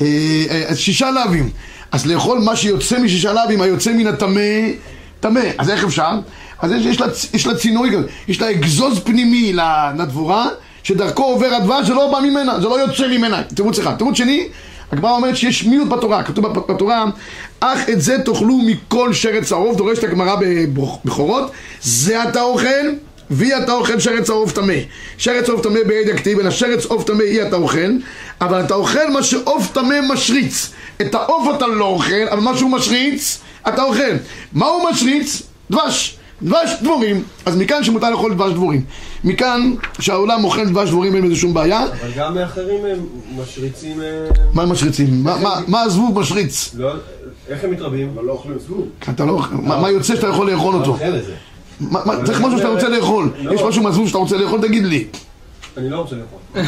אה, 0.00 0.06
אה, 0.50 0.64
אז 0.68 0.78
שישה 0.78 1.10
לאווים. 1.10 1.50
אז 1.92 2.06
לאכול 2.06 2.38
מה 2.38 2.56
שיוצא 2.56 2.98
משישה 2.98 3.32
לאווים, 3.32 3.60
היוצא 3.60 3.92
מן 3.92 4.06
הטמא, 4.06 4.40
טמא. 5.20 5.40
אז 5.58 5.70
איך 5.70 5.84
אפשר? 5.84 6.10
אז 6.58 6.72
יש, 6.72 6.86
יש, 6.86 7.00
לה, 7.00 7.06
יש 7.34 7.46
לה 7.46 7.54
צינורי 7.54 7.90
כזה, 7.92 8.06
יש 8.28 8.40
לה 8.40 8.50
אגזוז 8.50 9.00
פנימי 9.04 9.52
לדבורה, 9.98 10.48
שדרכו 10.82 11.24
עובר 11.24 11.54
הדבש, 11.54 11.86
זה 11.86 11.94
לא 11.94 12.12
בא 12.12 12.18
ממנה, 12.20 12.60
זה 12.60 12.68
לא 12.68 12.80
יוצא 12.80 13.08
ממנה. 13.08 13.42
תירוץ 13.42 13.78
אחד. 13.78 13.96
תירוץ 13.96 14.16
שני, 14.16 14.48
הגמרא 14.92 15.10
אומרת 15.10 15.36
שיש 15.36 15.64
מיעוט 15.64 15.88
בתורה, 15.88 16.22
כתוב 16.22 16.46
בתורה, 16.46 17.04
אך 17.60 17.88
את 17.88 18.00
זה 18.00 18.18
תאכלו 18.24 18.58
מכל 18.58 19.12
שרץ 19.12 19.52
העוף, 19.52 19.76
דורשת 19.76 20.04
הגמרא 20.04 20.36
בבכורות, 20.40 21.50
זה 21.82 22.22
אתה 22.22 22.42
אוכל, 22.42 22.86
ואי 23.30 23.56
אתה 23.56 23.72
אוכל 23.72 24.00
שרץ 24.00 24.30
העוף 24.30 24.52
טמא. 24.52 24.74
שרץ 25.18 25.48
עוף 25.48 25.62
טמא 25.62 25.82
בעד 25.86 26.08
הכתיב, 26.14 26.38
אלא 26.38 26.50
שרץ 26.50 26.84
עוף 26.84 27.04
טמא 27.04 27.22
אי 27.22 27.42
אתה 27.42 27.56
אוכל, 27.56 27.90
אבל 28.40 28.60
אתה 28.60 28.74
אוכל 28.74 29.10
מה 29.12 29.22
שעוף 29.22 29.72
טמא 29.72 30.00
משריץ. 30.12 30.70
את 31.00 31.14
העוף 31.14 31.56
אתה 31.56 31.66
לא 31.66 31.84
אוכל, 31.84 32.28
אבל 32.30 32.40
מה 32.40 32.56
שהוא 32.56 32.70
משריץ, 32.70 33.38
אתה 33.68 33.82
אוכל. 33.82 34.12
מה 34.52 34.66
הוא 34.66 34.90
משריץ? 34.90 35.42
דבש. 35.70 36.18
דבש 36.42 36.70
דבורים, 36.82 37.22
אז 37.46 37.56
מכאן 37.56 37.84
שמותר 37.84 38.10
לאכול 38.10 38.34
דבש 38.34 38.52
דבורים. 38.52 38.82
מכאן 39.24 39.74
שהעולם 40.00 40.44
אוכל 40.44 40.68
דבש 40.68 40.88
דבורים 40.88 41.14
אין 41.14 41.24
בזה 41.26 41.36
שום 41.36 41.54
בעיה. 41.54 41.84
אבל 41.84 42.10
גם 42.16 42.34
מאחרים 42.34 42.84
הם 42.86 42.98
משריצים... 43.42 44.00
אה, 44.02 44.28
מה 44.52 44.62
הם 44.62 44.68
משריצים? 44.72 45.24
מה- 45.68 45.82
הזבוב 45.82 46.20
משריץ? 46.20 46.74
לא, 46.78 46.92
איך 47.48 47.64
הם 47.64 47.70
מתרבים? 47.70 48.10
אבל 48.14 48.24
לא 48.24 48.32
אוכלים 48.32 48.58
זבוב. 48.58 48.88
אתה 49.10 49.24
לא, 49.24 49.40
מה 49.52 49.80
מה 49.80 49.90
יוצא 49.90 50.16
שאתה 50.16 50.26
יכול 50.26 50.50
לאכול 50.50 50.74
אותו? 50.74 50.96
מה- 51.80 52.00
מה- 52.04 52.24
צריך 52.24 52.40
משהו 52.40 52.58
שאתה 52.58 52.68
רוצה 52.68 52.88
לאכול. 52.88 53.30
לא. 53.42 53.52
יש 53.54 53.62
משהו 53.62 53.82
מהזבוב 53.82 54.06
שאתה 54.08 54.18
רוצה 54.18 54.36
לאכול, 54.36 54.60
תגיד 54.60 54.84
לי. 54.84 55.04
אני 55.76 55.90
לא 55.90 55.96
רוצה 56.00 56.16
לאכול. 56.16 56.62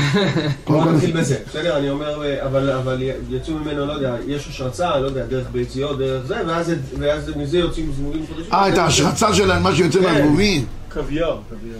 בוא 0.66 0.92
נתחיל 0.92 1.12
בזה, 1.20 1.36
בסדר? 1.48 1.76
אני 1.78 1.90
אומר, 1.90 2.24
אה, 2.24 2.46
אבל, 2.46 2.70
אבל 2.70 3.02
יצאו 3.30 3.54
ממנו, 3.54 3.86
לא 3.86 3.92
יודע, 3.92 4.16
יש 4.26 4.48
השרצה, 4.48 4.98
לא 5.00 5.06
יודע, 5.06 5.26
דרך 5.26 5.46
ביציות, 5.52 5.98
דרך 5.98 6.26
זה, 6.26 6.36
ואז, 6.46 6.66
זה- 6.66 6.76
ואז 6.98 7.30
מזה 7.36 7.58
יוצאים 7.58 7.92
זמורים 7.96 8.22
חדשים. 8.34 8.52
אה, 8.52 8.68
את 8.68 8.78
ההשרצה 8.78 9.34
שלהם, 9.34 9.62
מה 9.62 9.74
שיוצא 9.74 9.98
כן. 9.98 10.04
מהזבובים? 10.04 10.64
קוויאר, 10.92 11.38
קוויאר. 11.48 11.78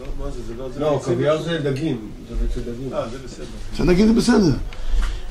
לא, 0.00 0.30
זה, 0.30 0.38
זה. 0.46 0.54
זה? 0.78 0.84
קוויאר 1.04 1.42
זה 1.42 1.58
דגים, 1.58 1.96
זה 2.30 2.34
ביצי 2.42 2.60
דגים. 2.60 2.92
אה, 2.92 3.08
זה 3.12 3.16
בסדר. 3.24 3.44
שנגיד 3.76 4.06
זה 4.06 4.12
בסדר. 4.12 4.56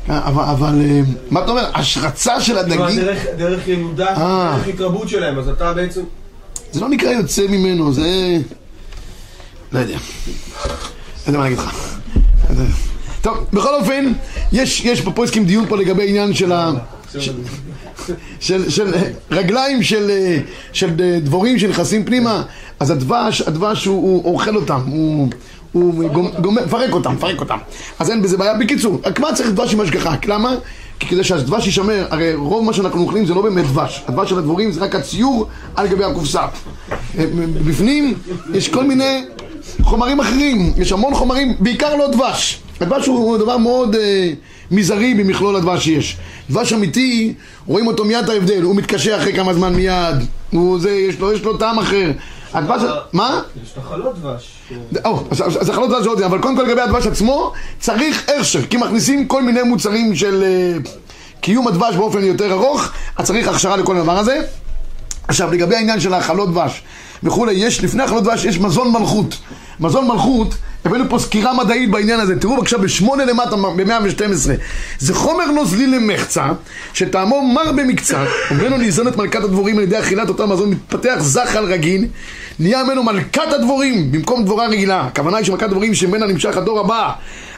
כן, 0.05 0.13
אבל, 0.13 0.43
אבל, 0.43 0.81
אה, 0.81 0.99
מה 1.29 1.43
אתה 1.43 1.51
אומר? 1.51 1.69
השרצה 1.73 2.41
של 2.41 2.57
הדגים, 2.57 2.95
דרך- 2.99 3.25
דרך 3.37 3.67
ילודה, 3.67 4.07
אה. 4.07 4.57
דרך 4.57 4.67
התרבות 4.67 5.09
שלהם, 5.09 5.39
אז 5.39 5.49
אתה 5.49 5.73
בעצם... 5.73 6.01
זה 6.71 6.81
לא 6.81 6.89
נקרא 6.89 7.09
יוצא 7.09 7.47
ממנו, 7.49 7.93
זה... 7.93 8.37
לא 9.71 9.79
יודע. 9.79 9.93
לא 9.97 9.99
יודע 11.27 11.37
מה 11.37 11.43
להגיד 11.43 11.57
לך. 11.59 11.97
טוב, 13.21 13.37
בכל 13.53 13.75
אופן, 13.75 14.13
יש, 14.51 14.85
יש 14.85 15.01
בפוסקים 15.01 15.45
דיון 15.45 15.65
פה 15.69 15.77
לגבי 15.77 16.09
עניין 16.09 16.33
של 16.33 16.51
ה... 16.51 16.71
של, 17.19 17.33
של, 18.39 18.69
של 18.69 18.91
רגליים 19.31 19.83
של, 19.83 20.09
אה, 20.09 20.37
של 20.73 20.89
אה, 20.99 21.19
דבורים 21.23 21.59
שנכנסים 21.59 22.05
פנימה, 22.05 22.43
אז 22.81 22.91
הדבש, 22.91 23.41
הדבש 23.41 23.85
הוא, 23.85 23.95
הוא 24.23 24.33
אוכל 24.33 24.55
אותם, 24.55 24.79
הוא, 24.87 25.27
הוא 25.71 26.09
גומ- 26.13 26.41
גומר, 26.41 26.65
מפרק 26.65 26.93
אותם, 26.93 27.11
מפרק 27.13 27.39
אותם. 27.39 27.57
אז 27.99 28.09
אין 28.09 28.21
בזה 28.21 28.37
בעיה. 28.37 28.53
בקיצור, 28.57 29.01
מה 29.19 29.33
צריך 29.35 29.49
דבש 29.49 29.73
עם 29.73 29.79
השגחה? 29.79 30.15
למה? 30.27 30.55
כי 30.99 31.07
כדי 31.07 31.23
שהדבש 31.23 31.65
יישמר, 31.65 32.07
הרי 32.09 32.33
רוב 32.33 32.65
מה 32.65 32.73
שאנחנו 32.73 33.01
אוכלים 33.01 33.25
זה 33.25 33.33
לא 33.33 33.41
באמת 33.41 33.65
דבש. 33.65 34.03
הדבש 34.07 34.29
של 34.29 34.37
הדבורים 34.37 34.71
זה 34.71 34.81
רק 34.81 34.95
הציור 34.95 35.47
על 35.75 35.87
גבי 35.87 36.03
הקופסה. 36.03 36.41
אה, 36.41 37.25
בפנים 37.67 38.13
יש 38.53 38.69
כל 38.69 38.83
מיני 38.83 39.23
חומרים 39.81 40.19
אחרים, 40.19 40.73
יש 40.77 40.91
המון 40.91 41.13
חומרים, 41.13 41.53
בעיקר 41.59 41.95
לא 41.95 42.07
דבש. 42.11 42.59
הדבש 42.81 43.07
הוא 43.07 43.37
דבר 43.37 43.57
מאוד 43.57 43.95
אה, 43.95 44.31
מזערי 44.71 45.13
במכלול 45.13 45.55
הדבש 45.55 45.83
שיש. 45.83 46.17
דבש 46.49 46.73
אמיתי, 46.73 47.33
רואים 47.67 47.87
אותו 47.87 48.05
מיד 48.05 48.23
את 48.23 48.29
ההבדל, 48.29 48.61
הוא 48.61 48.75
מתקשה 48.75 49.17
אחרי 49.17 49.33
כמה 49.33 49.53
זמן 49.53 49.73
מיד, 49.75 50.15
הוא 50.51 50.79
זה, 50.79 50.91
יש 50.91 51.19
לו, 51.19 51.33
יש 51.33 51.43
לו 51.43 51.57
טעם 51.57 51.79
אחר. 51.79 52.11
הדבש, 52.53 52.81
מה? 53.13 53.41
יש 53.63 53.69
תחלות 53.69 54.19
דבש. 54.19 54.51
או, 55.05 55.23
אז- 55.31 55.69
החלות 55.69 55.89
דבש 55.89 56.03
זה 56.03 56.09
עוד, 56.09 56.21
אבל 56.21 56.41
קודם 56.41 56.55
כל 56.55 56.63
לגבי 56.63 56.81
הדבש 56.81 57.07
עצמו, 57.07 57.51
צריך 57.79 58.23
הכשר, 58.37 58.65
כי 58.65 58.77
מכניסים 58.77 59.27
כל 59.27 59.43
מיני 59.43 59.63
מוצרים 59.63 60.15
של 60.15 60.43
אה, 60.43 60.77
קיום 61.41 61.67
הדבש 61.67 61.95
באופן 61.95 62.23
יותר 62.23 62.51
ארוך, 62.51 62.87
אז 63.17 63.25
צריך 63.27 63.47
הכשרה 63.47 63.77
לכל 63.77 63.97
הדבר 63.97 64.17
הזה. 64.17 64.41
עכשיו, 65.27 65.51
לגבי 65.53 65.75
העניין 65.75 65.99
של 65.99 66.13
האכלות 66.13 66.49
דבש 66.51 66.83
וכולי, 67.23 67.53
יש, 67.53 67.83
לפני 67.83 68.05
אכלות 68.05 68.23
דבש 68.23 68.45
יש 68.45 68.59
מזון 68.59 68.91
מלכות. 68.91 69.37
מזון 69.79 70.07
מלכות, 70.07 70.55
הבאנו 70.85 71.09
פה 71.09 71.19
סקירה 71.19 71.53
מדעית 71.53 71.91
בעניין 71.91 72.19
הזה. 72.19 72.39
תראו 72.39 72.57
בבקשה, 72.57 72.77
בשמונה 72.77 73.25
למטה, 73.25 73.55
ב-112. 73.55 74.49
זה 74.99 75.13
חומר 75.13 75.45
נוזלי 75.45 75.87
למחצה, 75.87 76.45
שטעמו 76.93 77.47
מר 77.47 77.71
במקצת, 77.71 78.25
וממנו 78.51 78.77
ניזונת 78.77 79.17
מלכת 79.17 79.43
הדבורים 79.43 79.77
על 79.77 79.83
ידי 79.83 79.99
אכילת 79.99 80.29
אותו 80.29 80.47
מזון, 80.47 80.69
מתפתח 80.69 81.15
זחל 81.19 81.63
רגיל, 81.65 82.05
נהיה 82.59 82.83
ממנו 82.83 83.03
מלכת 83.03 83.53
הדבורים, 83.53 84.11
במקום 84.11 84.43
דבורה 84.43 84.67
רגילה. 84.67 85.01
הכוונה 85.01 85.37
היא 85.37 85.45
שמלכת 85.45 85.63
הדבורים 85.63 85.93
שממנה 85.93 86.25
נמשך 86.25 86.57
הדור 86.57 86.79
הבא. 86.79 87.11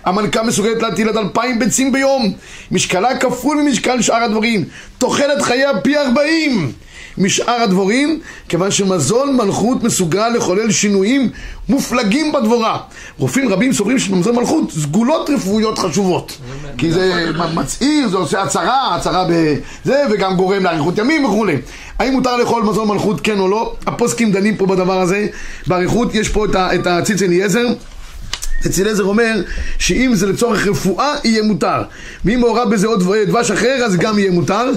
המלכה 0.06 0.44
מסוגלת 0.44 0.82
להטיל 0.82 1.10
עד 1.10 1.18
אלפיים 1.18 1.60
ביצים 1.60 1.92
ביום. 1.92 2.34
משקלה 2.72 3.18
כפול 3.18 3.58
ממשקל 3.58 4.02
שאר 4.02 4.24
הדבורים. 4.24 4.64
תוחלת 4.98 5.42
חייה 5.42 5.80
פי 5.84 5.98
ארבעים. 5.98 6.72
משאר 7.18 7.62
הדבורים, 7.64 8.20
כיוון 8.50 8.72
שמזון 8.72 9.38
מלכות 9.38 9.84
מסוגל 9.84 10.30
לחולל 10.30 10.72
שינויים 10.72 11.30
מופלגים 11.70 12.32
בדבורה. 12.32 12.78
רופאים 13.18 13.50
רבים 13.50 13.74
סוברים 13.74 14.00
שבמזון 14.00 14.36
מלכות 14.36 14.72
סגולות 14.72 15.30
רפואיות 15.30 15.80
חשובות. 15.80 16.38
כי 16.78 16.92
זה 16.92 17.32
מצעיר, 17.54 18.08
זה 18.10 18.18
עושה 18.18 18.42
הצהרה, 18.42 18.96
הצהרה 18.96 19.26
בזה, 19.30 20.04
וגם 20.12 20.36
גורם 20.36 20.64
לאריכות 20.64 20.98
ימים 20.98 21.26
וכולי. 21.26 21.58
האם 22.00 22.14
מותר 22.14 22.38
לאכול 22.38 22.64
מזון 22.64 22.88
מלכות 22.88 23.22
כן 23.22 23.40
או 23.40 23.48
לא? 23.48 23.76
הפוסקים 23.88 24.32
דנים 24.32 24.58
פה 24.58 24.66
בדבר 24.66 25.02
הזה. 25.02 25.28
באריכות 25.68 26.16
יש 26.16 26.30
פה 26.30 26.46
את 26.56 26.88
הציץ 26.88 27.22
אליעזר. 27.22 27.68
אצל 28.66 28.88
עזר 28.90 29.04
אומר 29.04 29.42
שאם 29.80 30.12
זה 30.16 30.28
לצורך 30.28 30.68
רפואה 30.68 31.14
יהיה 31.24 31.44
מותר 31.44 31.82
ואם 32.26 32.40
מעורב 32.40 32.70
בזה 32.70 32.88
עוד 32.88 33.04
דבש 33.28 33.52
אחר 33.52 33.84
אז 33.86 33.96
גם 33.96 34.20
יהיה 34.20 34.32
מותר 34.32 34.72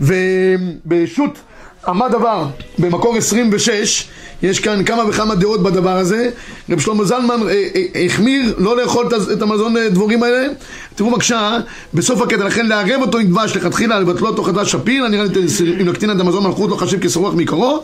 ובשו"ת 0.00 1.38
עמד 1.86 2.10
דבר 2.10 2.46
במקור 2.78 3.16
26 3.16 4.08
יש 4.42 4.60
כאן 4.60 4.84
כמה 4.84 5.04
וכמה 5.08 5.34
דעות 5.34 5.62
בדבר 5.62 5.96
הזה 5.96 6.30
רב 6.70 6.78
שלמה 6.78 7.04
זלמן 7.04 7.48
אה, 7.48 7.68
אה, 7.76 8.04
החמיר 8.06 8.54
לא 8.58 8.76
לאכול 8.76 9.08
את 9.32 9.42
המזון 9.42 9.76
אה, 9.76 9.88
דבורים 9.88 10.22
האלה 10.22 10.46
תראו 10.94 11.10
בבקשה 11.10 11.58
בסוף 11.94 12.22
הקטע 12.22 12.44
לכן 12.44 12.66
לערב 12.66 13.00
אותו 13.00 13.18
עם 13.18 13.26
דבש 13.26 13.56
לכתחילה 13.56 14.00
לבטלו 14.00 14.26
אותו 14.28 14.42
חדש 14.42 14.72
שפיר 14.72 15.06
אני 15.06 15.16
ראיתי 15.16 15.40
אם 15.80 15.88
נקטין 15.88 16.10
את 16.10 16.20
המזון 16.20 16.44
מלכות 16.44 16.70
לא 16.70 16.76
חשיב 16.76 17.00
כשרוח 17.02 17.34
מעיקרו 17.34 17.82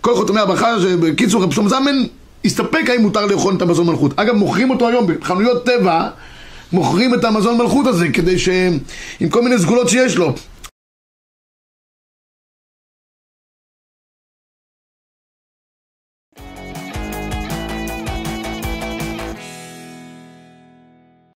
כל 0.00 0.14
חותמי 0.14 0.40
הברכה 0.40 0.80
שבקיצור 0.80 1.42
רב 1.42 1.52
שלמה 1.52 1.68
זלמן 1.68 2.04
הסתפק 2.44 2.90
האם 2.90 3.02
מותר 3.02 3.26
לאכול 3.26 3.54
את 3.56 3.62
המזון 3.62 3.86
מלכות. 3.86 4.12
אגב, 4.16 4.34
מוכרים 4.34 4.70
אותו 4.70 4.88
היום 4.88 5.06
בחנויות 5.06 5.64
טבע, 5.66 6.08
מוכרים 6.72 7.14
את 7.14 7.24
המזון 7.24 7.58
מלכות 7.58 7.86
הזה, 7.86 8.08
כדי 8.08 8.38
ש... 8.38 8.48
עם 9.20 9.28
כל 9.28 9.42
מיני 9.42 9.58
סגולות 9.58 9.88
שיש 9.88 10.16
לו. 10.16 10.34